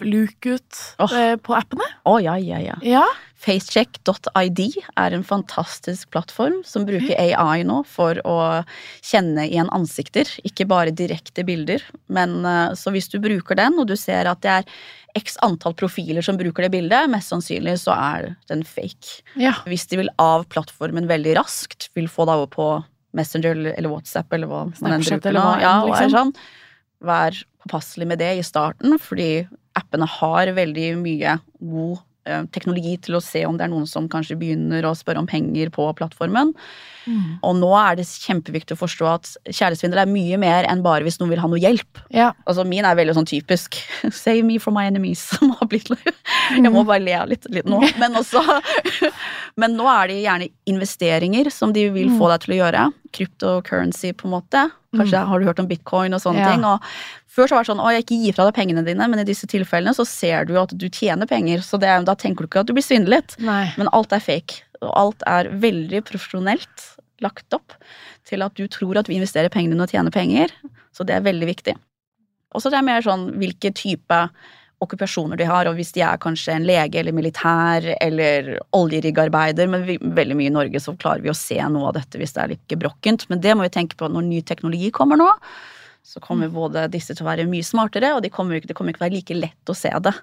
luke 0.06 0.54
ut 0.54 0.76
oh. 1.02 1.10
eh, 1.10 1.34
på 1.42 1.56
appene? 1.58 1.84
Å, 2.08 2.14
ja, 2.22 2.36
ja, 2.38 2.60
ja. 2.62 2.76
Ja. 2.86 3.02
Facecheck.id 3.42 4.60
er 4.78 5.16
en 5.16 5.24
fantastisk 5.26 6.12
plattform 6.14 6.60
som 6.64 6.86
bruker 6.86 7.18
AI 7.18 7.64
nå 7.66 7.80
for 7.90 8.20
å 8.28 8.36
kjenne 9.02 9.48
igjen 9.48 9.72
ansikter, 9.74 10.30
ikke 10.46 10.68
bare 10.70 10.94
direkte 10.94 11.44
bilder. 11.44 11.82
Men 12.06 12.38
eh, 12.46 12.78
så 12.78 12.94
hvis 12.94 13.10
du 13.10 13.18
bruker 13.22 13.58
den, 13.58 13.80
og 13.82 13.90
du 13.90 13.96
ser 13.98 14.30
at 14.30 14.44
det 14.46 14.54
er 14.60 14.70
x 15.18 15.36
antall 15.44 15.74
profiler 15.76 16.24
som 16.24 16.38
bruker 16.40 16.64
det 16.64 16.72
bildet, 16.76 17.10
mest 17.12 17.34
sannsynlig 17.34 17.76
så 17.82 17.96
er 17.98 18.32
den 18.48 18.62
fake. 18.64 19.20
ja. 19.34 19.58
Hvis 19.66 19.90
de 19.90 19.98
vil 20.00 20.14
av 20.22 20.46
plattformen 20.52 21.10
veldig 21.10 21.36
raskt, 21.42 21.90
vil 21.98 22.08
få 22.08 22.30
deg 22.30 22.38
over 22.38 22.54
på 22.54 22.70
Messenger 23.12 23.50
eller- 23.54 23.90
WhatsApp 23.92 24.32
eller 24.32 24.46
hva 24.50 24.62
man 24.80 24.92
enn 24.92 25.02
bruker 25.04 25.32
nå. 25.32 25.60
Ja, 25.60 25.82
og 25.82 25.90
er 25.96 26.06
liksom. 26.08 26.32
sånn. 26.32 26.34
Vær 27.02 27.44
påpasselig 27.66 28.06
med 28.06 28.18
det 28.18 28.38
i 28.38 28.42
starten, 28.46 28.98
fordi 28.98 29.46
appene 29.76 30.06
har 30.08 30.46
veldig 30.46 30.88
mye 31.02 31.40
god 31.60 31.98
teknologi 32.54 32.96
til 33.02 33.16
å 33.18 33.20
se 33.24 33.44
om 33.48 33.56
det 33.58 33.64
er 33.66 33.72
noen 33.72 33.86
som 33.90 34.08
kanskje 34.08 34.36
begynner 34.38 34.84
å 34.86 34.94
spørre 34.94 35.18
om 35.18 35.26
penger 35.26 35.70
på 35.74 35.88
plattformen. 35.98 36.52
Mm. 37.06 37.38
Og 37.42 37.56
nå 37.58 37.70
er 37.74 37.96
det 37.98 38.04
kjempeviktig 38.06 38.76
å 38.76 38.78
forstå 38.78 39.08
at 39.10 39.30
kjærlighetssvindel 39.48 40.04
er 40.04 40.10
mye 40.12 40.38
mer 40.38 40.68
enn 40.70 40.84
bare 40.84 41.02
hvis 41.02 41.18
noen 41.18 41.32
vil 41.34 41.40
ha 41.42 41.48
noe 41.50 41.58
hjelp. 41.58 41.98
ja. 42.14 42.28
Altså 42.46 42.62
Min 42.68 42.84
er 42.86 42.94
veldig 42.94 43.16
sånn 43.16 43.26
typisk 43.26 43.74
'save 44.12 44.44
me 44.46 44.58
from 44.62 44.74
my 44.78 44.86
enemies', 44.86 45.18
som 45.34 45.50
har 45.58 45.66
blitt 45.66 45.90
Jeg 45.90 46.70
må 46.70 46.84
bare 46.86 47.02
le 47.02 47.18
litt, 47.34 47.46
litt 47.50 47.66
nå. 47.66 47.80
Men, 47.98 48.14
også, 48.14 48.42
men 49.60 49.74
nå 49.76 49.88
er 49.90 50.08
det 50.12 50.22
gjerne 50.22 50.48
investeringer 50.70 51.50
som 51.50 51.72
de 51.74 51.88
vil 51.90 52.12
få 52.18 52.30
deg 52.30 52.40
til 52.46 52.54
å 52.54 52.60
gjøre. 52.62 52.84
Cryptocurrency, 53.12 54.12
på 54.16 54.28
en 54.28 54.34
måte. 54.36 54.62
Kanskje 54.96 55.20
har 55.26 55.40
du 55.40 55.46
hørt 55.48 55.60
om 55.60 55.66
bitcoin 55.68 56.14
og 56.14 56.20
sånne 56.20 56.38
Ja. 56.44 56.52
ting. 56.52 56.64
Og 56.64 56.80
før 57.32 57.48
så 57.48 57.56
var 57.56 57.64
det 57.64 57.70
sånn 57.72 57.80
'Å, 57.82 57.92
jeg 57.96 58.04
ikke 58.04 58.18
gir 58.24 58.34
fra 58.36 58.44
deg 58.50 58.54
pengene 58.58 58.84
dine', 58.84 59.08
men 59.10 59.18
i 59.22 59.24
disse 59.24 59.46
tilfellene 59.48 59.94
så 59.96 60.04
ser 60.06 60.44
du 60.44 60.54
jo 60.54 60.62
at 60.62 60.74
du 60.76 60.88
tjener 60.88 61.26
penger, 61.26 61.58
så 61.64 61.78
det, 61.80 61.88
er- 61.88 62.04
da 62.04 62.14
tenker 62.14 62.44
du 62.44 62.48
ikke 62.48 62.60
at 62.60 62.66
du 62.66 62.74
blir 62.74 62.84
svindlet. 62.84 63.38
Nei. 63.40 63.72
Men 63.78 63.88
alt 63.92 64.12
er 64.12 64.20
fake. 64.20 64.62
Og 64.82 64.92
alt 64.96 65.22
er 65.26 65.48
veldig 65.48 66.02
profesjonelt 66.04 66.88
lagt 67.22 67.52
opp 67.54 67.72
til 68.26 68.42
at 68.42 68.54
du 68.54 68.66
tror 68.68 68.98
at 68.98 69.06
du 69.06 69.12
investerer 69.14 69.48
pengene 69.48 69.72
dine 69.76 69.82
og 69.86 69.90
tjener 69.90 70.10
penger. 70.10 70.50
Så 70.92 71.06
det 71.06 71.14
er 71.14 71.20
veldig 71.22 71.46
viktig. 71.46 71.76
Og 72.54 72.60
så 72.60 72.68
det 72.70 72.78
er 72.78 72.82
mer 72.84 73.00
sånn 73.00 73.30
hvilke 73.38 73.72
type 73.72 74.28
okkupasjoner 74.82 75.38
de 75.38 75.44
har, 75.46 75.68
og 75.70 75.76
hvis 75.78 75.92
de 75.94 76.02
er 76.02 76.18
kanskje 76.18 76.56
en 76.56 76.64
lege 76.66 76.98
eller 76.98 77.12
militær 77.14 77.86
eller 78.02 78.58
oljeriggarbeider, 78.74 79.68
men 79.70 79.84
vi, 79.86 79.96
veldig 80.02 80.36
mye 80.36 80.50
i 80.50 80.54
Norge 80.56 80.80
så 80.82 80.96
klarer 80.98 81.22
vi 81.22 81.30
å 81.30 81.36
se 81.38 81.54
noe 81.70 81.88
av 81.92 81.94
dette 81.94 82.18
hvis 82.18 82.34
det 82.34 82.42
er 82.42 82.48
litt 82.56 82.64
gebrokkent. 82.68 83.28
Men 83.30 83.40
det 83.40 83.54
må 83.56 83.62
vi 83.62 83.72
tenke 83.78 83.96
på 83.96 84.10
når 84.10 84.26
ny 84.26 84.40
teknologi 84.42 84.90
kommer 84.90 85.16
nå. 85.20 85.30
Så 86.04 86.20
kommer 86.20 86.48
Mm. 86.48 86.54
både 86.54 86.90
disse 86.90 87.14
til 87.14 87.24
å 87.24 87.30
være 87.30 87.46
mye 87.48 87.62
smartere, 87.62 88.14
og 88.16 88.22
de 88.22 88.28
kommer, 88.28 88.56
ikke- 88.58 88.66
det 88.66 88.74
kommer 88.76 88.92
ikke 88.92 89.04
være 89.08 89.14
like 89.14 89.34
lett 89.34 89.64
å 89.66 89.74
se 89.76 89.88
det. 89.88 90.14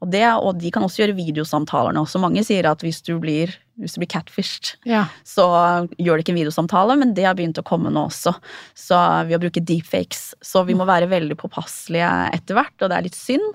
Og, 0.00 0.10
det. 0.10 0.24
og 0.24 0.58
de 0.58 0.70
kan 0.70 0.82
også 0.82 1.04
gjøre 1.04 1.14
videosamtaler 1.16 1.92
nå. 1.92 2.06
Så 2.08 2.18
mange 2.18 2.42
sier 2.44 2.64
at 2.64 2.78
hvis 2.80 3.02
du 3.02 3.18
blir, 3.20 3.54
hvis 3.78 3.94
du 3.94 4.00
blir 4.00 4.08
catfished, 4.08 4.76
Ja. 4.86 5.08
så 5.24 5.86
gjør 5.98 6.16
det 6.16 6.24
ikke 6.24 6.32
en 6.32 6.44
videosamtale, 6.46 6.98
men 6.98 7.12
det 7.12 7.24
har 7.26 7.34
begynt 7.34 7.58
å 7.58 7.64
komme 7.64 7.90
nå 7.92 8.06
også. 8.08 8.34
Så 8.74 8.96
ved 9.28 9.38
å 9.38 9.42
bruke 9.50 9.62
deepfakes. 9.64 10.34
Så 10.42 10.64
vi 10.66 10.72
må 10.72 10.86
være 10.86 11.06
veldig 11.08 11.36
påpasselige 11.36 12.32
etter 12.32 12.54
hvert, 12.54 12.80
og 12.80 12.88
det 12.90 12.96
er 12.98 13.02
litt 13.02 13.14
synd. 13.14 13.54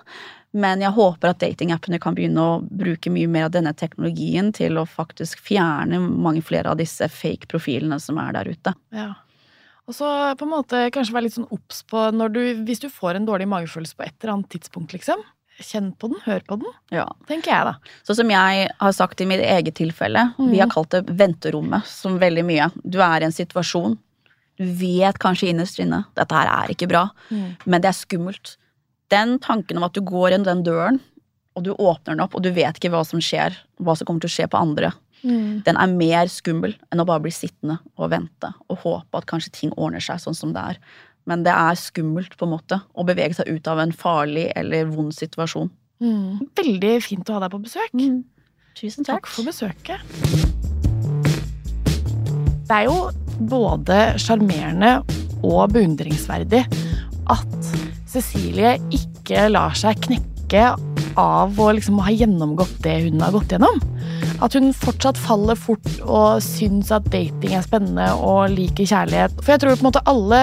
Men 0.53 0.81
jeg 0.81 0.91
håper 0.91 1.29
at 1.29 1.39
datingappene 1.39 1.99
kan 1.99 2.13
begynne 2.13 2.37
å 2.37 2.69
bruke 2.69 3.09
mye 3.09 3.27
mer 3.27 3.45
av 3.45 3.51
denne 3.51 3.73
teknologien 3.73 4.53
til 4.53 4.73
å 4.75 4.85
faktisk 4.85 5.39
fjerne 5.39 5.97
mange 5.99 6.43
flere 6.43 6.65
av 6.67 6.77
disse 6.77 7.07
fake 7.09 7.47
profilene 7.47 7.99
som 7.99 8.17
er 8.19 8.33
der 8.33 8.43
ute. 8.51 8.75
ja. 8.93 9.13
Og 9.89 9.95
så 9.97 10.07
på 10.37 10.45
en 10.45 10.51
måte 10.53 10.85
kanskje 10.93 11.15
være 11.15 11.25
litt 11.27 11.35
sånn 11.35 11.49
obs 11.51 11.81
på 11.89 12.03
du, 12.31 12.41
hvis 12.67 12.79
du 12.83 12.87
får 12.91 13.17
en 13.17 13.25
dårlig 13.27 13.47
magefølelse 13.51 13.97
på 13.97 14.05
et 14.05 14.13
eller 14.21 14.35
annet 14.37 14.51
tidspunkt, 14.53 14.93
liksom. 14.95 15.23
Kjenn 15.61 15.91
på 15.99 16.07
den, 16.09 16.21
hør 16.25 16.39
på 16.47 16.55
den, 16.61 16.71
Ja. 16.91 17.05
tenker 17.27 17.51
jeg 17.51 17.65
da. 17.67 17.73
Så 18.07 18.15
som 18.15 18.29
jeg 18.29 18.69
har 18.79 18.91
sagt 18.93 19.21
i 19.21 19.25
mitt 19.25 19.41
eget 19.41 19.75
tilfelle, 19.75 20.33
vi 20.39 20.57
har 20.59 20.69
kalt 20.69 20.89
det 20.89 21.05
venterommet 21.07 21.85
som 21.85 22.17
veldig 22.19 22.45
mye. 22.45 22.71
Du 22.89 22.99
er 23.01 23.21
i 23.21 23.25
en 23.25 23.31
situasjon, 23.35 23.97
du 24.57 24.65
vet 24.65 25.17
kanskje 25.19 25.49
innerst 25.51 25.79
inne 25.79 26.05
dette 26.15 26.31
her 26.33 26.47
er 26.47 26.69
ikke 26.73 26.87
bra, 26.89 27.09
men 27.65 27.81
det 27.81 27.89
er 27.89 27.97
skummelt. 27.99 28.57
Den 29.09 29.37
tanken 29.39 29.77
om 29.77 29.83
at 29.83 29.93
du 29.93 30.01
går 30.01 30.31
inn 30.33 30.43
den 30.43 30.63
døren, 30.63 30.99
og 31.55 31.63
du 31.63 31.73
åpner 31.75 32.13
den 32.15 32.21
opp, 32.21 32.33
og 32.33 32.41
du 32.43 32.49
vet 32.51 32.77
ikke 32.79 32.89
hva 32.93 33.03
som 33.05 33.19
skjer, 33.19 33.53
hva 33.81 33.95
som 33.97 34.05
kommer 34.07 34.21
til 34.21 34.29
å 34.29 34.35
skje 34.37 34.47
på 34.49 34.57
andre, 34.61 34.93
Mm. 35.21 35.61
den 35.65 35.77
er 35.77 35.91
mer 35.93 36.29
skummel 36.33 36.73
enn 36.89 37.01
å 37.03 37.05
bare 37.05 37.21
bli 37.21 37.33
sittende 37.33 37.77
og 37.93 38.09
vente 38.09 38.49
og 38.71 38.79
håpe 38.81 39.19
at 39.19 39.27
kanskje 39.29 39.53
ting 39.53 39.73
ordner 39.75 40.01
seg 40.01 40.21
sånn 40.23 40.37
som 40.37 40.53
det 40.55 40.63
er. 40.73 40.79
Men 41.29 41.43
det 41.45 41.53
er 41.53 41.77
skummelt 41.77 42.33
på 42.37 42.47
en 42.47 42.55
måte 42.55 42.79
å 42.97 43.05
bevege 43.05 43.37
seg 43.37 43.51
ut 43.51 43.69
av 43.69 43.83
en 43.83 43.93
farlig 43.93 44.47
eller 44.57 44.89
vond 44.89 45.13
situasjon. 45.13 45.69
Mm. 46.01 46.47
Veldig 46.57 46.95
fint 47.05 47.29
å 47.29 47.37
ha 47.37 47.43
deg 47.43 47.53
på 47.53 47.61
besøk. 47.61 47.93
Tusen 48.79 49.05
Takk 49.05 49.29
for 49.29 49.45
besøket. 49.45 50.01
Det 52.65 52.79
er 52.79 52.87
jo 52.87 53.11
både 53.51 53.99
sjarmerende 54.21 55.01
og 55.45 55.73
beundringsverdig 55.75 56.63
at 57.31 57.71
Cecilie 58.09 58.77
ikke 58.95 59.45
lar 59.51 59.75
seg 59.77 59.99
knekke 60.07 60.30
av 61.19 61.59
å 61.59 61.67
liksom 61.75 61.99
ha 62.03 62.11
gjennomgått 62.13 62.77
det 62.85 62.97
hun 63.05 63.21
har 63.23 63.33
gått 63.35 63.53
gjennom. 63.53 63.79
At 64.43 64.55
hun 64.57 64.71
fortsatt 64.75 65.19
faller 65.19 65.59
fort 65.59 65.87
og 66.05 66.41
syns 66.43 66.91
at 66.93 67.07
dating 67.13 67.55
er 67.57 67.65
spennende 67.65 68.07
og 68.19 68.53
liker 68.55 68.87
kjærlighet. 68.89 69.35
For 69.41 69.53
jeg 69.53 69.63
tror 69.63 69.77
på 69.77 69.83
en 69.83 69.89
måte 69.89 70.05
alle 70.09 70.41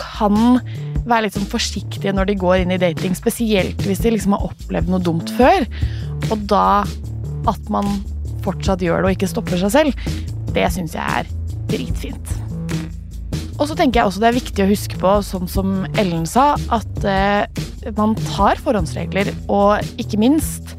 kan 0.00 0.60
være 1.04 1.26
litt 1.26 1.36
sånn 1.36 1.50
forsiktige 1.50 2.14
når 2.16 2.30
de 2.30 2.38
går 2.40 2.62
inn 2.62 2.74
i 2.74 2.80
dating, 2.80 3.16
spesielt 3.16 3.82
hvis 3.84 4.02
de 4.04 4.14
liksom 4.14 4.36
har 4.36 4.46
opplevd 4.48 4.92
noe 4.92 5.04
dumt 5.04 5.32
før. 5.38 5.66
Og 6.30 6.46
da 6.50 6.84
at 7.50 7.72
man 7.72 7.90
fortsatt 8.44 8.82
gjør 8.84 9.04
det 9.04 9.10
og 9.10 9.18
ikke 9.18 9.32
stopper 9.32 9.60
seg 9.60 9.74
selv, 9.74 10.08
det 10.54 10.70
syns 10.72 10.96
jeg 10.96 11.20
er 11.20 11.28
dritfint. 11.72 12.34
Og 13.54 13.68
så 13.70 13.76
tenker 13.78 14.00
jeg 14.00 14.08
også 14.08 14.22
det 14.22 14.30
er 14.30 14.38
viktig 14.40 14.64
å 14.64 14.70
huske 14.70 14.98
på, 14.98 15.10
sånn 15.22 15.50
som 15.50 15.74
Ellen 16.00 16.24
sa, 16.26 16.54
at 16.74 17.06
eh, 17.06 17.62
man 17.96 18.14
tar 18.16 18.60
forhåndsregler, 18.64 19.30
og 19.52 20.00
ikke 20.00 20.20
minst 20.20 20.74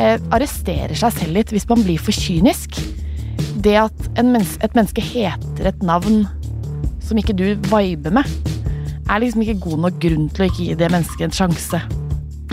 eh, 0.00 0.16
arresterer 0.34 0.96
seg 0.96 1.14
selv 1.18 1.36
litt 1.36 1.52
hvis 1.54 1.68
man 1.70 1.84
blir 1.84 2.00
for 2.00 2.16
kynisk. 2.16 2.78
Det 3.62 3.76
at 3.80 4.08
en 4.20 4.32
mens 4.34 4.56
et 4.64 4.76
menneske 4.76 5.04
heter 5.04 5.70
et 5.70 5.84
navn 5.86 6.24
som 7.04 7.18
ikke 7.20 7.36
du 7.36 7.48
viber 7.70 8.14
med, 8.14 8.26
er 9.06 9.22
liksom 9.22 9.44
ikke 9.44 9.60
god 9.68 9.84
nok 9.84 10.00
grunn 10.02 10.26
til 10.34 10.44
å 10.44 10.48
ikke 10.50 10.64
gi 10.64 10.78
det 10.78 10.90
mennesket 10.92 11.28
en 11.28 11.36
sjanse 11.36 11.82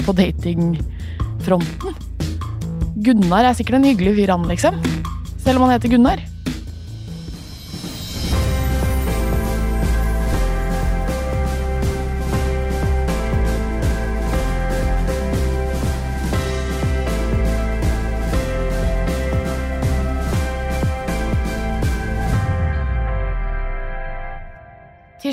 på 0.03 0.15
datingfronten. 0.17 1.97
Gunnar 3.03 3.49
er 3.49 3.57
sikkert 3.57 3.79
en 3.79 3.89
hyggelig 3.89 4.13
fyr, 4.19 4.35
han, 4.35 4.45
liksom. 4.47 4.77
Selv 5.43 5.59
om 5.59 5.65
han 5.65 5.75
heter 5.75 5.91
Gunnar. 5.95 6.21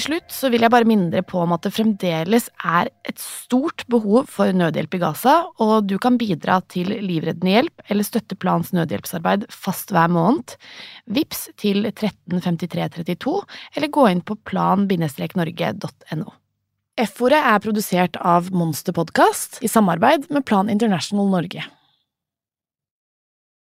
Til 0.00 0.14
slutt 0.14 0.32
så 0.32 0.48
vil 0.48 0.62
jeg 0.64 0.72
bare 0.72 0.88
minne 0.88 1.10
dere 1.12 1.20
på 1.28 1.42
om 1.42 1.50
at 1.52 1.66
det 1.66 1.74
fremdeles 1.76 2.46
er 2.64 2.88
et 3.04 3.18
stort 3.20 3.82
behov 3.92 4.30
for 4.32 4.48
nødhjelp 4.56 4.94
i 4.96 5.00
Gaza, 5.02 5.34
og 5.60 5.90
du 5.90 5.98
kan 6.00 6.16
bidra 6.16 6.54
til 6.72 6.88
livreddende 7.04 7.52
hjelp 7.52 7.82
eller 7.92 8.06
støtte 8.08 8.32
Plans 8.40 8.70
nødhjelpsarbeid 8.72 9.44
fast 9.52 9.92
hver 9.92 10.08
måned. 10.08 10.54
Vips 11.04 11.50
til 11.60 11.84
135332, 11.90 13.34
eller 13.76 13.92
gå 13.92 14.06
inn 14.08 14.24
på 14.24 14.38
plan-norge.no. 14.48 16.32
F-ordet 17.04 17.42
er 17.52 17.60
produsert 17.60 18.16
av 18.24 18.48
Monster 18.56 18.96
Podcast 18.96 19.60
i 19.60 19.68
samarbeid 19.68 20.30
med 20.32 20.48
Plan 20.48 20.72
International 20.72 21.28
Norge. 21.28 21.66